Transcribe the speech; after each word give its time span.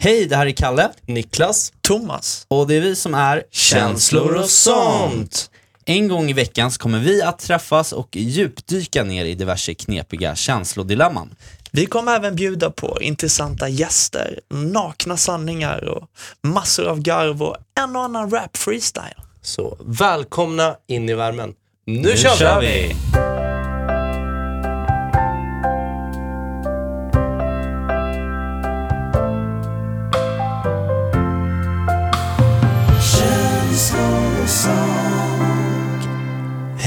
Hej, 0.00 0.26
det 0.26 0.36
här 0.36 0.46
är 0.46 0.50
Kalle 0.50 0.90
Niklas. 1.06 1.72
Thomas. 1.80 2.46
och 2.48 2.66
det 2.66 2.74
är 2.74 2.80
vi 2.80 2.96
som 2.96 3.14
är 3.14 3.42
Känslor 3.50 4.34
och 4.34 4.50
sånt. 4.50 5.50
En 5.84 6.08
gång 6.08 6.30
i 6.30 6.32
veckan 6.32 6.70
så 6.70 6.80
kommer 6.80 6.98
vi 6.98 7.22
att 7.22 7.38
träffas 7.38 7.92
och 7.92 8.16
djupdyka 8.16 9.04
ner 9.04 9.24
i 9.24 9.34
diverse 9.34 9.74
knepiga 9.74 10.34
känslodilemman. 10.34 11.34
Vi 11.72 11.86
kommer 11.86 12.16
även 12.16 12.36
bjuda 12.36 12.70
på 12.70 12.98
intressanta 13.00 13.68
gäster, 13.68 14.40
nakna 14.50 15.16
sanningar 15.16 15.84
och 15.84 16.08
massor 16.42 16.86
av 16.86 17.00
garv 17.00 17.42
och 17.42 17.56
en 17.80 17.96
och 17.96 18.02
annan 18.02 18.30
rap 18.30 18.56
freestyle. 18.56 19.22
Så 19.42 19.78
välkomna 19.80 20.76
in 20.86 21.08
i 21.08 21.14
värmen. 21.14 21.54
Nu, 21.86 22.16
kör, 22.16 22.60
vi! 22.60 22.96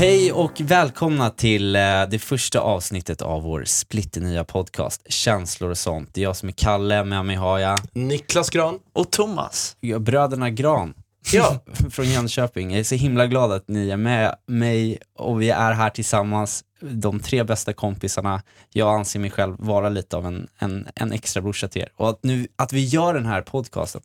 Hej 0.01 0.31
och 0.31 0.61
välkomna 0.61 1.29
till 1.29 1.75
eh, 1.75 1.81
det 2.09 2.19
första 2.19 2.59
avsnittet 2.59 3.21
av 3.21 3.43
vår 3.43 3.63
splitternya 3.65 4.43
podcast 4.43 5.11
Känslor 5.11 5.69
och 5.69 5.77
sånt. 5.77 6.13
Det 6.13 6.21
är 6.21 6.23
jag 6.23 6.35
som 6.35 6.49
är 6.49 6.53
Kalle, 6.53 7.03
med 7.03 7.25
mig 7.25 7.35
har 7.35 7.59
jag 7.59 7.79
Niklas 7.93 8.49
Gran. 8.49 8.79
Och 8.93 9.11
Thomas. 9.11 9.77
bröderna 9.99 10.49
Gran 10.49 10.93
Ja, 11.33 11.63
från 11.89 12.05
Jönköping. 12.05 12.71
Jag 12.71 12.79
är 12.79 12.83
så 12.83 12.95
himla 12.95 13.27
glad 13.27 13.51
att 13.51 13.67
ni 13.67 13.89
är 13.89 13.97
med 13.97 14.35
mig 14.47 14.99
och 15.17 15.41
vi 15.41 15.49
är 15.49 15.71
här 15.71 15.89
tillsammans, 15.89 16.63
de 16.79 17.20
tre 17.20 17.43
bästa 17.43 17.73
kompisarna. 17.73 18.41
Jag 18.70 18.95
anser 18.95 19.20
mig 19.20 19.31
själv 19.31 19.55
vara 19.59 19.89
lite 19.89 20.17
av 20.17 20.25
en, 20.25 20.47
en, 20.59 20.87
en 20.95 21.11
extra 21.11 21.41
brorsa 21.41 21.67
till 21.67 21.81
er. 21.81 21.91
Och 21.95 22.09
att, 22.09 22.23
nu, 22.23 22.47
att 22.55 22.73
vi 22.73 22.85
gör 22.85 23.13
den 23.13 23.25
här 23.25 23.41
podcasten, 23.41 24.01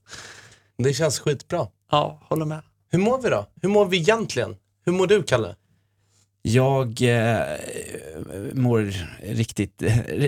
det 0.79 0.93
känns 0.93 1.19
skitbra. 1.19 1.67
Ja, 1.91 2.21
håller 2.29 2.45
med. 2.45 2.63
Hur 2.91 2.99
mår 2.99 3.19
vi 3.23 3.29
då? 3.31 3.47
Hur 3.63 3.69
mår 3.69 3.87
vi 3.87 3.97
egentligen? 3.97 4.57
Hur 4.85 4.93
mår 4.93 5.07
du, 5.07 5.23
Kalle? 5.23 5.55
Jag 6.49 7.03
eh, 7.03 7.43
mår 8.55 8.93
riktigt, 9.23 9.83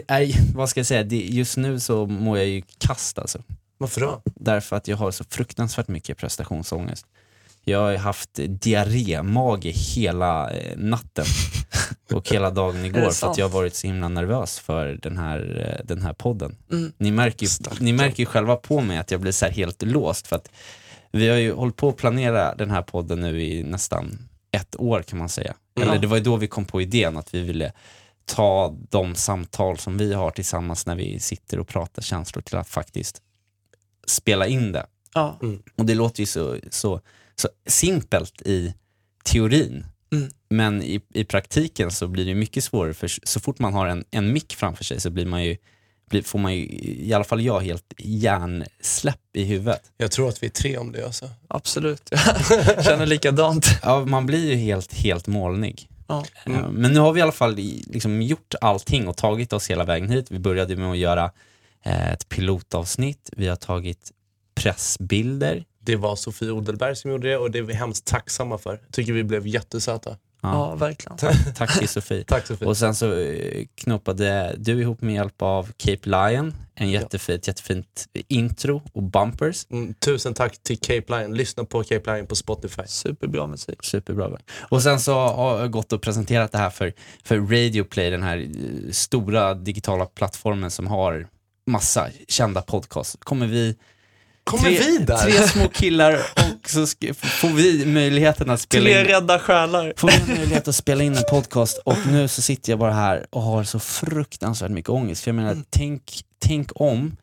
nej, 0.08 0.34
vad 0.54 0.68
ska 0.68 0.80
jag 0.80 0.86
säga, 0.86 1.02
just 1.10 1.56
nu 1.56 1.80
så 1.80 2.06
mår 2.06 2.38
jag 2.38 2.46
ju 2.46 2.62
kast 2.78 3.18
alltså. 3.18 3.42
Varför 3.78 4.00
då? 4.00 4.22
Därför 4.24 4.76
att 4.76 4.88
jag 4.88 4.96
har 4.96 5.10
så 5.10 5.24
fruktansvärt 5.24 5.88
mycket 5.88 6.18
prestationsångest. 6.18 7.06
Jag 7.64 7.78
har 7.78 7.96
haft 7.96 8.30
diarrémage 8.34 9.64
hela 9.96 10.50
eh, 10.50 10.76
natten 10.76 11.24
och 12.12 12.28
hela 12.28 12.50
dagen 12.50 12.84
igår 12.84 13.10
för 13.10 13.30
att 13.30 13.38
jag 13.38 13.48
har 13.48 13.54
varit 13.54 13.74
så 13.74 13.86
himla 13.86 14.08
nervös 14.08 14.58
för 14.58 14.98
den 15.02 15.16
här, 15.18 15.66
eh, 15.66 15.86
den 15.86 16.02
här 16.02 16.12
podden. 16.12 16.56
Mm. 16.72 16.92
Ni 16.98 17.10
märker, 17.10 17.46
ju, 17.46 17.50
ni 17.80 17.92
märker 17.92 18.20
ju 18.20 18.26
själva 18.26 18.56
på 18.56 18.80
mig 18.80 18.98
att 18.98 19.10
jag 19.10 19.20
blir 19.20 19.32
så 19.32 19.46
helt 19.46 19.82
låst 19.82 20.26
för 20.26 20.36
att 20.36 20.50
vi 21.12 21.28
har 21.28 21.36
ju 21.36 21.52
hållit 21.52 21.76
på 21.76 21.88
att 21.88 21.96
planera 21.96 22.54
den 22.54 22.70
här 22.70 22.82
podden 22.82 23.20
nu 23.20 23.42
i 23.42 23.62
nästan 23.62 24.18
ett 24.52 24.76
år 24.80 25.02
kan 25.02 25.18
man 25.18 25.28
säga. 25.28 25.54
Mm. 25.82 25.88
Eller 25.88 26.00
det 26.00 26.06
var 26.06 26.16
ju 26.16 26.22
då 26.22 26.36
vi 26.36 26.46
kom 26.46 26.64
på 26.64 26.82
idén 26.82 27.16
att 27.16 27.34
vi 27.34 27.42
ville 27.42 27.72
ta 28.24 28.76
de 28.90 29.14
samtal 29.14 29.78
som 29.78 29.98
vi 29.98 30.14
har 30.14 30.30
tillsammans 30.30 30.86
när 30.86 30.96
vi 30.96 31.20
sitter 31.20 31.58
och 31.58 31.68
pratar 31.68 32.02
känslor 32.02 32.42
till 32.42 32.56
att 32.56 32.68
faktiskt 32.68 33.22
spela 34.06 34.46
in 34.46 34.72
det. 34.72 34.86
Ja. 35.14 35.38
Och 35.76 35.86
det 35.86 35.94
låter 35.94 36.20
ju 36.20 36.26
så, 36.26 36.58
så, 36.70 37.00
så 37.36 37.48
simpelt 37.66 38.42
i 38.42 38.74
teorin. 39.24 39.86
Mm. 40.12 40.30
Men 40.50 40.82
i, 40.82 41.00
i 41.14 41.24
praktiken 41.24 41.90
så 41.90 42.08
blir 42.08 42.26
det 42.26 42.34
mycket 42.34 42.64
svårare, 42.64 42.94
för 42.94 43.08
så 43.22 43.40
fort 43.40 43.58
man 43.58 43.74
har 43.74 43.86
en, 43.86 44.04
en 44.10 44.32
mick 44.32 44.54
framför 44.54 44.84
sig 44.84 45.00
så 45.00 45.10
blir 45.10 45.26
man 45.26 45.44
ju, 45.44 45.56
blir, 46.08 46.22
får 46.22 46.38
man 46.38 46.54
ju, 46.54 46.66
i 46.82 47.12
alla 47.12 47.24
fall 47.24 47.40
jag, 47.40 47.60
helt 47.60 47.92
hjärnsläpp 47.98 49.20
i 49.32 49.44
huvudet. 49.44 49.82
Jag 49.96 50.10
tror 50.10 50.28
att 50.28 50.42
vi 50.42 50.46
är 50.46 50.50
tre 50.50 50.78
om 50.78 50.92
det 50.92 51.04
alltså. 51.04 51.30
Absolut. 51.48 52.08
Jag 52.50 52.84
känner 52.84 53.06
likadant. 53.06 53.66
Ja, 53.82 54.04
man 54.04 54.26
blir 54.26 54.50
ju 54.50 54.54
helt, 54.54 54.94
helt 54.94 55.26
molnig. 55.26 55.88
Ja. 56.06 56.24
Mm. 56.46 56.74
Men 56.74 56.92
nu 56.92 57.00
har 57.00 57.12
vi 57.12 57.18
i 57.18 57.22
alla 57.22 57.32
fall 57.32 57.54
liksom 57.86 58.22
gjort 58.22 58.54
allting 58.60 59.08
och 59.08 59.16
tagit 59.16 59.52
oss 59.52 59.70
hela 59.70 59.84
vägen 59.84 60.10
hit. 60.10 60.30
Vi 60.30 60.38
började 60.38 60.76
med 60.76 60.90
att 60.90 60.98
göra 60.98 61.30
eh, 61.84 62.12
ett 62.12 62.28
pilotavsnitt, 62.28 63.30
vi 63.36 63.48
har 63.48 63.56
tagit 63.56 64.12
pressbilder. 64.54 65.64
Det 65.80 65.96
var 65.96 66.16
Sofie 66.16 66.50
Odelberg 66.50 66.96
som 66.96 67.10
gjorde 67.10 67.28
det 67.28 67.36
och 67.36 67.50
det 67.50 67.58
är 67.58 67.62
vi 67.62 67.74
hemskt 67.74 68.04
tacksamma 68.04 68.58
för. 68.58 68.80
Tycker 68.92 69.12
vi 69.12 69.24
blev 69.24 69.46
jättesöta. 69.46 70.16
Ja, 70.40 70.74
verkligen. 70.74 71.18
Tack 71.54 71.78
till 71.78 71.88
Sofie. 71.88 72.24
Tack 72.24 72.46
Sofie. 72.46 72.68
Och 72.68 72.76
sen 72.76 72.94
så 72.94 73.18
eh, 73.18 73.64
knoppade 73.74 74.54
du 74.58 74.80
ihop 74.80 75.02
med 75.02 75.14
hjälp 75.14 75.42
av 75.42 75.72
Cape 75.76 76.08
Lion 76.08 76.54
en 76.80 76.90
jättefint, 76.90 77.48
jättefint 77.48 78.08
intro 78.28 78.82
och 78.92 79.02
bumpers. 79.02 79.66
Mm, 79.70 79.94
tusen 79.94 80.34
tack 80.34 80.62
till 80.62 80.78
Cape 80.78 81.18
Lion. 81.18 81.34
Lyssna 81.34 81.64
på 81.64 81.84
Cape 81.84 82.14
Lion 82.14 82.26
på 82.26 82.36
Spotify. 82.36 82.82
Superbra 82.86 83.46
musik. 83.46 83.84
Superbra. 83.84 84.38
Och 84.58 84.82
sen 84.82 85.00
så 85.00 85.14
har 85.14 85.60
jag 85.60 85.70
gått 85.70 85.92
och 85.92 86.02
presenterat 86.02 86.52
det 86.52 86.58
här 86.58 86.70
för, 86.70 86.92
för 87.24 87.38
Radio 87.38 87.84
Play, 87.84 88.10
den 88.10 88.22
här 88.22 88.38
eh, 88.38 88.90
stora 88.90 89.54
digitala 89.54 90.06
plattformen 90.06 90.70
som 90.70 90.86
har 90.86 91.26
massa 91.66 92.08
kända 92.28 92.62
podcasts. 92.62 93.16
Kommer 93.20 93.46
vi, 93.46 93.76
Kommer 94.44 94.62
tre, 94.62 94.78
vi 94.78 94.98
där? 94.98 95.16
tre 95.16 95.32
små 95.32 95.68
killar 95.68 96.20
så 96.70 96.86
får 97.22 97.48
vi 97.48 97.86
möjligheten 97.86 98.50
att 98.50 98.60
spela 98.60 98.90
in 98.90 98.96
rädda 99.06 99.38
själar. 99.38 99.92
Får 99.96 100.26
vi 100.26 100.34
möjlighet 100.34 100.68
att 100.68 100.74
spela 100.74 101.04
in 101.04 101.16
en 101.16 101.24
podcast 101.30 101.78
och 101.84 102.06
nu 102.06 102.28
så 102.28 102.42
sitter 102.42 102.72
jag 102.72 102.78
bara 102.78 102.92
här 102.92 103.26
och 103.30 103.42
har 103.42 103.64
så 103.64 103.78
fruktansvärt 103.78 104.70
mycket 104.70 104.90
ångest. 104.90 105.24
För 105.24 105.28
jag 105.30 105.36
menar, 105.36 105.56
tänk, 105.70 106.22
tänk 106.38 106.70
om 106.74 107.16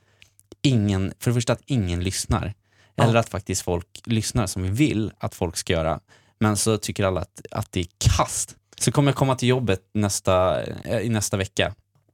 ingen, 0.61 1.13
för 1.19 1.31
det 1.31 1.35
första 1.35 1.53
att 1.53 1.61
ingen 1.65 2.03
lyssnar. 2.03 2.53
Eller 2.97 3.15
att 3.15 3.29
faktiskt 3.29 3.61
folk 3.61 3.87
lyssnar 4.05 4.47
som 4.47 4.63
vi 4.63 4.69
vill 4.69 5.11
att 5.17 5.35
folk 5.35 5.57
ska 5.57 5.73
göra. 5.73 5.99
Men 6.39 6.57
så 6.57 6.77
tycker 6.77 7.03
alla 7.03 7.21
att, 7.21 7.41
att 7.51 7.71
det 7.71 7.79
är 7.79 7.87
kast. 7.97 8.55
Så 8.79 8.91
kommer 8.91 9.11
jag 9.11 9.15
komma 9.15 9.35
till 9.35 9.49
jobbet 9.49 9.79
nästa, 9.93 10.63
eh, 10.63 10.99
i 10.99 11.09
nästa 11.09 11.37
vecka. 11.37 11.73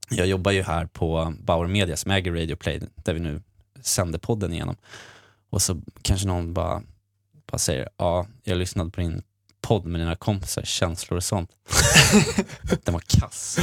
Jag 0.10 0.28
jobbar 0.28 0.52
ju 0.52 0.64
här 0.64 0.86
på 0.86 1.34
Bauer 1.40 1.68
Media 1.68 1.98
som 1.98 2.12
äger 2.12 2.32
Radio 2.32 2.56
Play, 2.56 2.82
där 2.96 3.14
vi 3.14 3.20
nu 3.20 3.42
sänder 3.82 4.20
podden 4.20 4.54
igenom. 4.54 4.76
Och 5.50 5.62
så 5.62 5.82
kanske 6.02 6.28
någon 6.28 6.54
bara, 6.54 6.82
bara 7.52 7.58
säger, 7.58 7.90
ja, 7.98 8.28
jag 8.44 8.58
lyssnade 8.58 8.90
på 8.92 9.02
din 9.02 9.22
podd 9.62 9.86
med 9.86 10.02
dina 10.02 10.16
kompisar, 10.16 10.62
känslor 10.64 11.18
och 11.18 11.24
sånt. 11.24 11.50
Den 12.84 12.94
var 12.94 13.04
kass. 13.08 13.58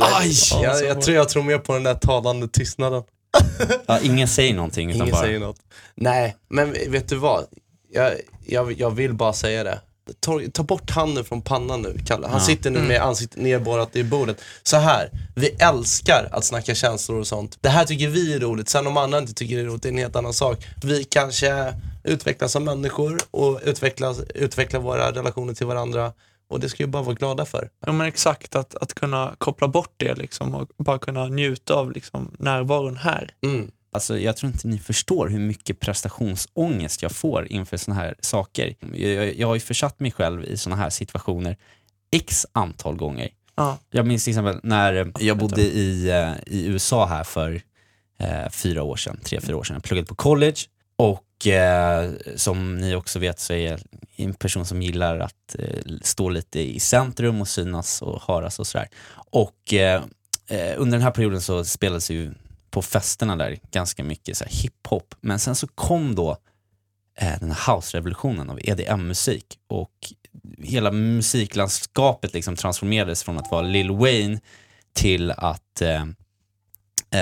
Aj! 0.00 0.32
Ja, 0.50 0.62
Jag, 0.62 0.76
så- 0.78 0.84
jag, 0.84 1.02
tror 1.02 1.16
jag 1.16 1.28
tror 1.28 1.42
mer 1.42 1.58
på 1.58 1.72
den 1.72 1.82
där 1.82 1.94
talande 1.94 2.48
tystnaden. 2.48 3.02
Ja, 3.86 4.00
ingen 4.00 4.28
säger 4.28 4.54
någonting 4.54 4.90
utan 4.90 5.02
Ingen 5.02 5.12
bara, 5.12 5.22
säger 5.22 5.38
något. 5.40 5.56
Nej, 5.94 6.36
men 6.48 6.72
vet 6.88 7.08
du 7.08 7.16
vad? 7.16 7.44
Jag, 7.92 8.12
jag, 8.46 8.72
jag 8.80 8.90
vill 8.90 9.14
bara 9.14 9.32
säga 9.32 9.64
det. 9.64 9.80
Ta, 10.20 10.40
ta 10.52 10.62
bort 10.62 10.90
handen 10.90 11.24
från 11.24 11.42
pannan 11.42 11.82
nu, 11.82 11.98
Kalle. 12.06 12.26
Han 12.26 12.38
Ja. 12.40 12.46
sitter 12.46 12.70
nu 12.70 12.80
med 12.80 13.00
ansiktet 13.02 13.40
nerborrat 13.42 13.96
i 13.96 14.04
bordet. 14.04 14.40
Så 14.62 14.76
här, 14.76 15.10
vi 15.36 15.48
älskar 15.48 16.28
att 16.32 16.44
snacka 16.44 16.74
känslor 16.74 17.18
och 17.20 17.26
sånt. 17.26 17.58
Det 17.60 17.68
här 17.68 17.84
tycker 17.84 18.08
vi 18.08 18.34
är 18.34 18.40
roligt. 18.40 18.68
Sen 18.68 18.86
om 18.86 18.96
andra 18.96 19.18
inte 19.18 19.34
tycker 19.34 19.56
det 19.56 19.62
är 19.62 19.66
roligt, 19.66 19.82
det 19.82 19.88
är 19.88 19.92
en 19.92 19.98
helt 19.98 20.16
annan 20.16 20.34
sak. 20.34 20.64
Vi 20.82 21.04
kanske 21.04 21.74
utvecklas 22.04 22.52
som 22.52 22.64
människor 22.64 23.18
och 23.30 23.60
utvecklas, 23.64 24.20
utvecklar 24.34 24.80
våra 24.80 25.12
relationer 25.12 25.54
till 25.54 25.66
varandra. 25.66 26.12
Och 26.48 26.60
det 26.60 26.68
ska 26.68 26.84
vi 26.84 26.90
bara 26.90 27.02
vara 27.02 27.14
glada 27.14 27.44
för. 27.44 27.70
Ja 27.86 27.92
men 27.92 28.06
exakt, 28.06 28.56
att, 28.56 28.74
att 28.74 28.94
kunna 28.94 29.34
koppla 29.38 29.68
bort 29.68 29.94
det 29.96 30.14
liksom 30.14 30.54
och 30.54 30.68
bara 30.76 30.98
kunna 30.98 31.28
njuta 31.28 31.74
av 31.74 31.92
liksom 31.92 32.36
närvaron 32.38 32.96
här. 32.96 33.30
Mm. 33.46 33.70
alltså, 33.92 34.18
jag 34.18 34.36
tror 34.36 34.52
inte 34.52 34.68
ni 34.68 34.78
förstår 34.78 35.28
hur 35.28 35.38
mycket 35.38 35.80
prestationsångest 35.80 37.02
jag 37.02 37.12
får 37.12 37.52
inför 37.52 37.76
såna 37.76 37.94
här 37.94 38.14
saker. 38.20 38.74
Jag, 38.94 39.34
jag 39.34 39.46
har 39.46 39.54
ju 39.54 39.60
försatt 39.60 40.00
mig 40.00 40.12
själv 40.12 40.44
i 40.44 40.56
såna 40.56 40.76
här 40.76 40.90
situationer 40.90 41.56
x 42.10 42.46
antal 42.52 42.96
gånger. 42.96 43.30
Ja. 43.54 43.78
Jag 43.90 44.06
minns 44.06 44.24
till 44.24 44.30
exempel 44.30 44.60
när 44.62 45.12
jag 45.18 45.38
bodde 45.38 45.62
i, 45.62 46.10
eh, 46.10 46.32
i 46.46 46.66
USA 46.66 47.06
här 47.06 47.24
för 47.24 47.62
eh, 48.18 48.50
fyra 48.50 48.82
år 48.82 48.96
sedan, 48.96 49.20
tre, 49.24 49.40
fyra 49.40 49.56
år 49.56 49.64
sedan. 49.64 49.74
Jag 49.74 49.82
pluggade 49.82 50.06
på 50.06 50.14
college 50.14 50.56
och 50.96 51.46
eh, 51.46 52.10
som 52.36 52.76
ni 52.76 52.94
också 52.94 53.18
vet 53.18 53.40
så 53.40 53.52
är 53.52 53.70
jag 53.70 53.80
en 54.16 54.34
person 54.34 54.66
som 54.66 54.82
gillar 54.82 55.18
att 55.18 55.56
eh, 55.58 55.94
stå 56.02 56.28
lite 56.28 56.60
i 56.60 56.80
centrum 56.80 57.40
och 57.40 57.48
synas 57.48 58.02
och 58.02 58.22
höras 58.22 58.58
och 58.58 58.66
sådär. 58.66 58.88
Och 59.14 59.74
eh, 59.74 60.02
eh 60.48 60.74
under 60.76 60.98
den 60.98 61.02
här 61.02 61.10
perioden 61.10 61.40
så 61.40 61.64
spelades 61.64 62.10
ju 62.10 62.34
på 62.70 62.82
festerna 62.82 63.36
där 63.36 63.58
ganska 63.70 64.04
mycket 64.04 64.36
så 64.36 64.44
här 64.44 64.52
hiphop. 64.52 65.14
Men 65.20 65.38
sen 65.38 65.54
så 65.54 65.66
kom 65.66 66.14
då 66.14 66.36
eh, 67.18 67.38
den 67.40 67.52
här 67.52 67.74
house-revolutionen 67.74 68.50
av 68.50 68.58
EDM-musik 68.62 69.58
och 69.66 70.12
hela 70.58 70.90
musiklandskapet 70.90 72.34
liksom 72.34 72.56
transformerades 72.56 73.22
från 73.22 73.38
att 73.38 73.50
vara 73.50 73.62
Lil 73.62 73.90
Wayne 73.90 74.40
till 74.92 75.30
att, 75.30 75.80
eh, 75.80 76.04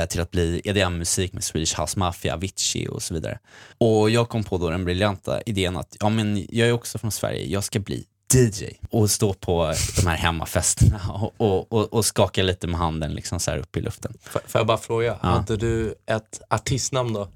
till 0.09 0.21
att 0.21 0.31
bli 0.31 0.61
EDM-musik 0.65 1.33
med 1.33 1.45
Swedish 1.45 1.81
House 1.81 1.99
Mafia, 1.99 2.35
Avicii 2.35 2.89
och 2.89 3.03
så 3.03 3.15
vidare. 3.15 3.39
Och 3.79 4.11
jag 4.11 4.29
kom 4.29 4.45
på 4.45 4.59
då 4.59 4.71
den 4.71 4.85
briljanta 4.85 5.43
idén 5.43 5.77
att 5.77 5.97
ja, 6.01 6.09
men 6.09 6.47
jag 6.51 6.69
är 6.69 6.73
också 6.73 6.99
från 6.99 7.13
Sverige, 7.13 7.47
jag 7.47 7.65
ska 7.65 7.79
bli 7.81 8.05
DJ 8.35 8.65
och 8.91 9.11
stå 9.11 9.35
på 9.35 9.75
de 9.97 10.07
här 10.07 10.17
hemmafesterna 10.17 11.01
och, 11.13 11.35
och, 11.37 11.73
och, 11.73 11.93
och 11.93 12.05
skaka 12.05 12.43
lite 12.43 12.67
med 12.67 12.81
handen 12.81 13.15
liksom 13.15 13.41
så 13.41 13.51
här 13.51 13.59
upp 13.59 13.77
i 13.77 13.81
luften. 13.81 14.15
Får 14.23 14.41
får 14.47 14.59
jag 14.59 14.67
bara 14.67 14.79
fråga, 14.79 15.19
Ja. 15.23 15.29
hade 15.29 15.57
du 15.57 15.95
ett 16.07 16.41
artistnamn 16.51 17.13
då? 17.13 17.29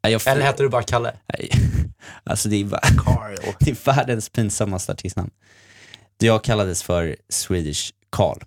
Jag, 0.00 0.26
Eller 0.26 0.42
heter 0.42 0.64
du 0.64 0.70
bara 0.70 0.82
Kalle? 0.82 1.14
nej. 1.26 1.50
Alltså 2.24 2.48
det 2.48 2.56
är, 2.56 2.68
Carl. 2.98 3.36
det 3.60 3.70
är 3.70 3.84
världens 3.84 4.28
pinsammaste 4.28 4.92
artistnamn. 4.92 5.30
Jag 6.18 6.44
kallades 6.44 6.82
för 6.82 7.16
Swedish 7.28 7.92
Carl. 8.10 8.38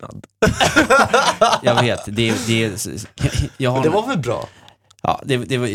Tystnad. 0.00 0.26
Jag 1.62 1.82
vet, 1.82 2.00
det, 2.06 2.46
det, 2.46 3.06
jag 3.56 3.70
har, 3.70 3.82
Det 3.82 3.88
var 3.88 4.06
väl 4.06 4.18
bra? 4.18 4.48
ja, 5.02 5.22
det, 5.24 5.36
det, 5.36 5.58
var, 5.58 5.68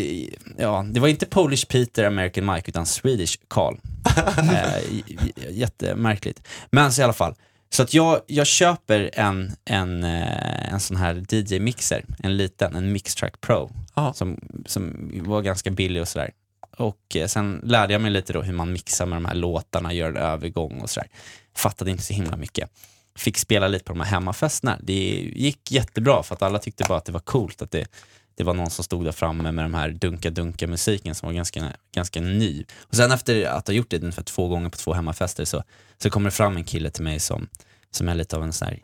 ja, 0.58 0.86
det 0.90 1.00
var 1.00 1.08
inte 1.08 1.26
Polish 1.26 1.66
Peter, 1.68 2.04
American 2.04 2.46
Mike, 2.46 2.68
utan 2.68 2.86
Swedish 2.86 3.38
Carl. 3.48 3.76
eh, 4.38 5.50
jättemärkligt. 5.50 6.42
Men 6.70 6.92
så 6.92 7.00
i 7.00 7.04
alla 7.04 7.12
fall, 7.12 7.34
så 7.70 7.82
att 7.82 7.94
jag, 7.94 8.20
jag 8.26 8.46
köper 8.46 9.10
en, 9.12 9.56
en, 9.64 10.04
eh, 10.04 10.72
en 10.72 10.80
sån 10.80 10.96
här 10.96 11.14
DJ-mixer, 11.14 12.04
en 12.18 12.36
liten, 12.36 12.74
en 12.74 12.92
Mixtrack 12.92 13.40
Pro, 13.40 13.70
som, 14.14 14.40
som 14.66 15.10
var 15.24 15.42
ganska 15.42 15.70
billig 15.70 16.02
och 16.02 16.08
sådär. 16.08 16.30
Och 16.76 17.16
eh, 17.16 17.26
sen 17.26 17.60
lärde 17.64 17.92
jag 17.92 18.02
mig 18.02 18.10
lite 18.10 18.32
då 18.32 18.42
hur 18.42 18.52
man 18.52 18.72
mixar 18.72 19.06
med 19.06 19.16
de 19.16 19.24
här 19.24 19.34
låtarna, 19.34 19.92
gör 19.92 20.08
en 20.08 20.16
övergång 20.16 20.80
och 20.80 20.90
sådär. 20.90 21.08
Fattade 21.56 21.90
inte 21.90 22.02
så 22.02 22.14
himla 22.14 22.36
mycket. 22.36 22.70
Fick 23.16 23.38
spela 23.38 23.68
lite 23.68 23.84
på 23.84 23.92
de 23.92 24.00
här 24.00 24.06
hemmafesterna. 24.10 24.78
Det 24.82 24.92
gick 25.34 25.72
jättebra 25.72 26.22
för 26.22 26.34
att 26.34 26.42
alla 26.42 26.58
tyckte 26.58 26.84
bara 26.88 26.98
att 26.98 27.04
det 27.04 27.12
var 27.12 27.20
coolt 27.20 27.62
att 27.62 27.70
det, 27.70 27.86
det 28.34 28.44
var 28.44 28.54
någon 28.54 28.70
som 28.70 28.84
stod 28.84 29.04
där 29.04 29.12
framme 29.12 29.52
med 29.52 29.64
de 29.64 29.74
här 29.74 29.90
dunka-dunka-musiken 29.90 31.14
som 31.14 31.26
var 31.26 31.34
ganska, 31.34 31.72
ganska 31.94 32.20
ny. 32.20 32.64
Och 32.80 32.94
sen 32.96 33.12
efter 33.12 33.46
att 33.46 33.66
ha 33.66 33.74
gjort 33.74 33.90
det 33.90 33.98
ungefär 34.00 34.22
två 34.22 34.48
gånger 34.48 34.68
på 34.68 34.76
två 34.76 34.92
hemmafester 34.92 35.44
så, 35.44 35.62
så 36.02 36.10
kommer 36.10 36.30
det 36.30 36.36
fram 36.36 36.56
en 36.56 36.64
kille 36.64 36.90
till 36.90 37.04
mig 37.04 37.20
som, 37.20 37.48
som 37.90 38.08
är 38.08 38.14
lite 38.14 38.36
av 38.36 38.42
en 38.42 38.52
sån 38.52 38.68
här 38.68 38.78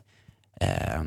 eh, 0.61 1.03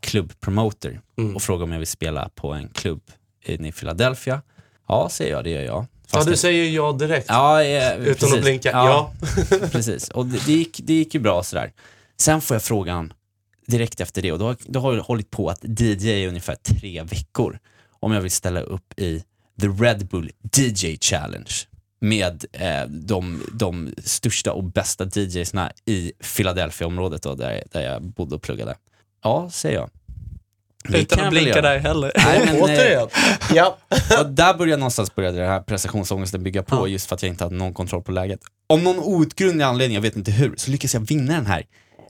klubbpromoter 0.00 1.00
Mm. 1.18 1.36
och 1.36 1.42
frågar 1.42 1.64
om 1.64 1.72
jag 1.72 1.78
vill 1.78 1.86
spela 1.86 2.28
på 2.34 2.52
en 2.52 2.68
klubb 2.68 3.02
i 3.44 3.72
Philadelphia. 3.72 4.42
Ja, 4.88 5.08
säger 5.10 5.32
jag, 5.32 5.44
det 5.44 5.50
gör 5.50 5.62
jag. 5.62 5.74
Ja, 5.76 5.86
Fast 6.18 6.26
du 6.26 6.32
det- 6.32 6.38
säger 6.38 6.70
ja 6.70 6.92
direkt. 6.92 7.26
Ja, 7.28 7.62
eh, 7.62 7.96
Utan 7.96 8.14
precis. 8.14 8.34
att 8.34 8.42
blinka. 8.42 8.70
Ja. 8.70 9.12
precis. 9.72 10.08
Och 10.08 10.26
det, 10.26 10.46
det, 10.46 10.52
gick, 10.52 10.80
det 10.82 10.94
gick 10.94 11.14
ju 11.14 11.20
bra 11.20 11.42
sådär. 11.42 11.72
Sen 12.20 12.40
får 12.40 12.54
jag 12.54 12.62
frågan 12.62 13.12
direkt 13.66 14.00
efter 14.00 14.22
det 14.22 14.32
och 14.32 14.38
då, 14.38 14.44
har- 14.46 14.56
då 14.66 14.80
har 14.80 14.94
jag 14.94 15.02
hållit 15.02 15.30
på 15.30 15.48
att 15.50 15.64
DJ 15.80 16.08
i 16.10 16.26
ungefär 16.28 16.54
tre 16.54 17.02
veckor 17.02 17.58
om 18.00 18.12
jag 18.12 18.20
vill 18.20 18.30
ställa 18.30 18.60
upp 18.60 18.98
i 19.00 19.24
The 19.60 19.66
Red 19.66 20.06
Bull 20.06 20.30
DJ 20.56 20.96
Challenge 21.00 21.52
med 22.00 22.44
eh, 22.52 22.86
de, 22.88 23.42
de 23.52 23.94
största 24.04 24.52
och 24.52 24.64
bästa 24.64 25.04
DJsna 25.14 25.72
i 25.86 26.12
Philadelphia-området 26.36 27.22
då, 27.22 27.34
där, 27.34 27.62
där 27.72 27.80
jag 27.92 28.02
bodde 28.02 28.34
och 28.34 28.42
pluggade. 28.42 28.76
Ja, 29.22 29.50
säger 29.52 29.76
jag. 29.76 29.90
Det 30.88 30.98
Utan 31.00 31.18
kan 31.18 31.26
att 31.26 31.32
blinka 31.32 31.60
där 31.60 31.78
heller. 31.78 32.12
Nej, 32.16 32.42
men, 32.46 32.56
eh, 32.56 32.62
Återigen. 32.62 33.08
Ja. 33.54 33.78
och 34.20 34.30
där 34.30 34.54
började 34.54 34.80
någonstans 34.80 35.14
började 35.14 35.38
den 35.38 35.48
här 35.48 35.60
prestationsångesten 35.60 36.42
bygga 36.42 36.62
på 36.62 36.76
Ja. 36.76 36.86
just 36.86 37.06
för 37.08 37.14
att 37.14 37.22
jag 37.22 37.28
inte 37.30 37.44
hade 37.44 37.56
någon 37.56 37.74
kontroll 37.74 38.02
på 38.02 38.12
läget. 38.12 38.40
Om 38.66 38.84
någon 38.84 38.98
outgrundlig 38.98 39.64
anledning, 39.64 39.94
jag 39.94 40.02
vet 40.02 40.16
inte 40.16 40.30
hur, 40.32 40.54
så 40.56 40.70
lyckades 40.70 40.94
jag 40.94 41.00
vinna 41.00 41.32
den 41.32 41.46
här 41.46 41.64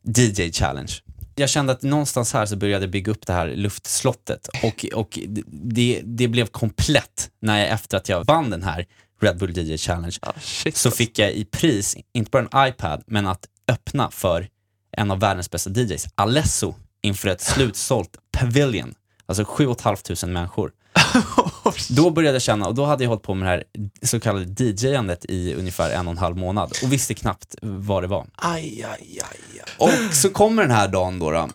DJ 0.04 0.52
Challenge. 0.52 0.92
Jag 1.34 1.50
kände 1.50 1.72
att 1.72 1.82
någonstans 1.82 2.32
här 2.32 2.46
så 2.46 2.56
började 2.56 2.84
jag 2.84 2.90
bygga 2.90 3.12
upp 3.12 3.26
det 3.26 3.32
här 3.32 3.46
luftslottet 3.46 4.48
och, 4.62 4.86
och 4.94 5.18
det, 5.46 6.02
det 6.04 6.28
blev 6.28 6.46
komplett 6.46 7.30
när 7.40 7.58
jag 7.58 7.68
efter 7.68 7.96
att 7.96 8.08
jag 8.08 8.24
vann 8.24 8.50
den 8.50 8.62
här 8.62 8.86
Red 9.20 9.38
Bull 9.38 9.58
DJ 9.58 9.76
Challenge 9.76 10.16
shit. 10.40 10.76
så 10.76 10.90
fick 10.90 11.18
jag 11.18 11.32
i 11.32 11.44
pris, 11.44 11.96
inte 12.12 12.30
bara 12.30 12.48
en 12.52 12.68
iPad, 12.68 13.02
men 13.06 13.26
att 13.26 13.46
öppna 13.68 14.10
för 14.10 14.48
en 14.96 15.10
av 15.10 15.20
världens 15.20 15.50
bästa 15.50 15.70
DJs, 15.70 16.06
Alesso, 16.14 16.74
inför 17.02 17.28
ett 17.28 17.40
slutsålt 17.40 18.18
Pavilion. 18.32 18.94
Alltså 19.26 19.44
7 19.44 19.74
500 19.82 20.26
människor. 20.26 20.72
Då 21.90 22.10
började 22.10 22.34
jag 22.34 22.42
känna, 22.42 22.66
och 22.66 22.74
då 22.74 22.84
hade 22.84 23.04
jag 23.04 23.08
hållit 23.08 23.22
på 23.22 23.34
med 23.34 23.46
det 23.46 23.50
här 23.50 23.64
så 24.02 24.20
kallade 24.20 24.64
DJ-andet 24.64 25.24
i 25.28 25.54
ungefär 25.54 25.90
en 25.90 26.06
och 26.06 26.12
en 26.12 26.18
halv 26.18 26.36
månad 26.36 26.72
och 26.82 26.92
visste 26.92 27.14
knappt 27.14 27.54
vad 27.62 28.02
det 28.02 28.06
var. 28.06 28.26
Aj, 28.36 28.84
aj, 28.90 29.20
aj. 29.30 29.62
Och 29.78 30.14
så 30.14 30.30
kommer 30.30 30.62
den 30.62 30.70
här 30.70 30.88
dagen 30.88 31.18
då. 31.18 31.30
då 31.30 31.48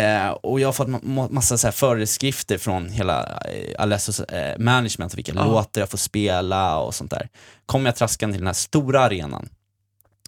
eh, 0.00 0.28
och 0.28 0.60
jag 0.60 0.68
har 0.68 0.72
fått 0.72 0.88
ma- 0.88 1.02
ma- 1.02 1.30
massa 1.32 1.58
så 1.58 1.72
föreskrifter 1.72 2.58
från 2.58 2.88
hela 2.88 3.22
eh, 3.24 3.74
Alessos 3.82 4.20
eh, 4.20 4.58
management, 4.58 5.14
vilka 5.14 5.32
Ja. 5.34 5.44
låtar 5.44 5.80
jag 5.80 5.90
får 5.90 5.98
spela 5.98 6.78
och 6.78 6.94
sånt 6.94 7.10
där. 7.10 7.28
Kommer 7.66 7.86
jag 7.86 7.96
traskande 7.96 8.32
till 8.34 8.40
den 8.40 8.46
här 8.46 8.54
stora 8.54 9.00
arenan 9.00 9.48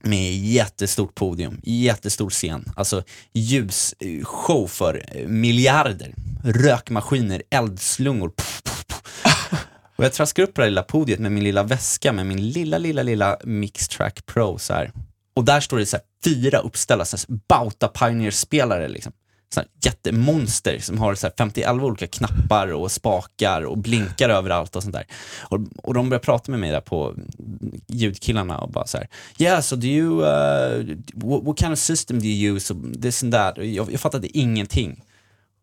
med 0.05 0.37
jättestort 0.37 1.15
podium, 1.15 1.61
jättestor 1.63 2.31
scen, 2.31 2.73
alltså 2.77 3.03
ljusshow 3.33 4.63
eh, 4.63 4.69
för 4.69 5.05
eh, 5.13 5.27
miljarder, 5.29 6.15
rökmaskiner, 6.45 7.43
eldslungor. 7.51 8.29
Puff, 8.29 8.63
puff, 8.65 8.87
puff. 8.87 9.01
Och 9.97 10.05
jag 10.05 10.13
traskar 10.13 10.43
upp 10.43 10.55
på 10.55 10.61
det 10.61 10.65
här 10.65 10.71
lilla 10.71 10.83
podiet 10.83 11.19
med 11.19 11.33
min 11.33 11.45
lilla 11.45 11.63
väska 11.63 12.13
med 12.13 12.27
min 12.27 12.49
lilla, 12.49 12.79
lilla, 12.79 13.03
lilla 13.03 13.39
Mixtrack 13.45 14.27
Pro 14.27 14.59
så 14.59 14.75
här. 14.75 14.93
Och 15.37 15.45
där 15.45 15.61
står 15.61 15.79
det 15.79 15.87
så 15.87 15.97
här, 15.97 16.05
fyra 16.25 16.59
uppställda 16.59 17.05
så 17.05 17.17
här, 17.17 17.39
Bauta 17.49 17.89
Pioneer-spelare 17.89 18.89
liksom. 18.89 19.13
Jättemonster 19.85 20.79
som 20.79 20.99
har 20.99 21.15
så 21.15 21.27
här, 21.27 21.35
51 21.39 21.71
olika 21.71 22.07
knappar 22.07 22.73
och 22.73 22.91
spakar 22.93 23.63
och 23.63 23.79
blinkar 23.79 24.29
överallt 24.29 24.77
och 24.77 24.83
sånt 24.83 24.95
där. 24.95 25.07
Och, 25.43 25.59
och 25.77 25.95
de 25.95 26.09
börjar 26.09 26.21
prata 26.21 26.51
med 26.51 26.61
mig 26.61 26.71
där 26.71 26.81
på 26.81 27.15
ljudkillarna 27.87 28.59
och 28.59 28.71
bara 28.71 28.87
så 28.87 28.99
här, 28.99 29.09
yeah 29.39 29.61
so 29.61 29.77
do 29.77 29.87
you, 29.87 30.21
uh, 30.23 30.97
what, 31.15 31.43
what 31.45 31.59
kind 31.59 31.73
of 31.73 31.79
system 31.79 32.19
do 32.19 32.27
you 32.27 32.57
use, 32.57 32.75
this 33.03 33.23
and 33.23 33.33
that. 33.33 33.57
Jag, 33.57 33.93
jag 33.93 34.01
fattade 34.01 34.39
ingenting. 34.39 35.03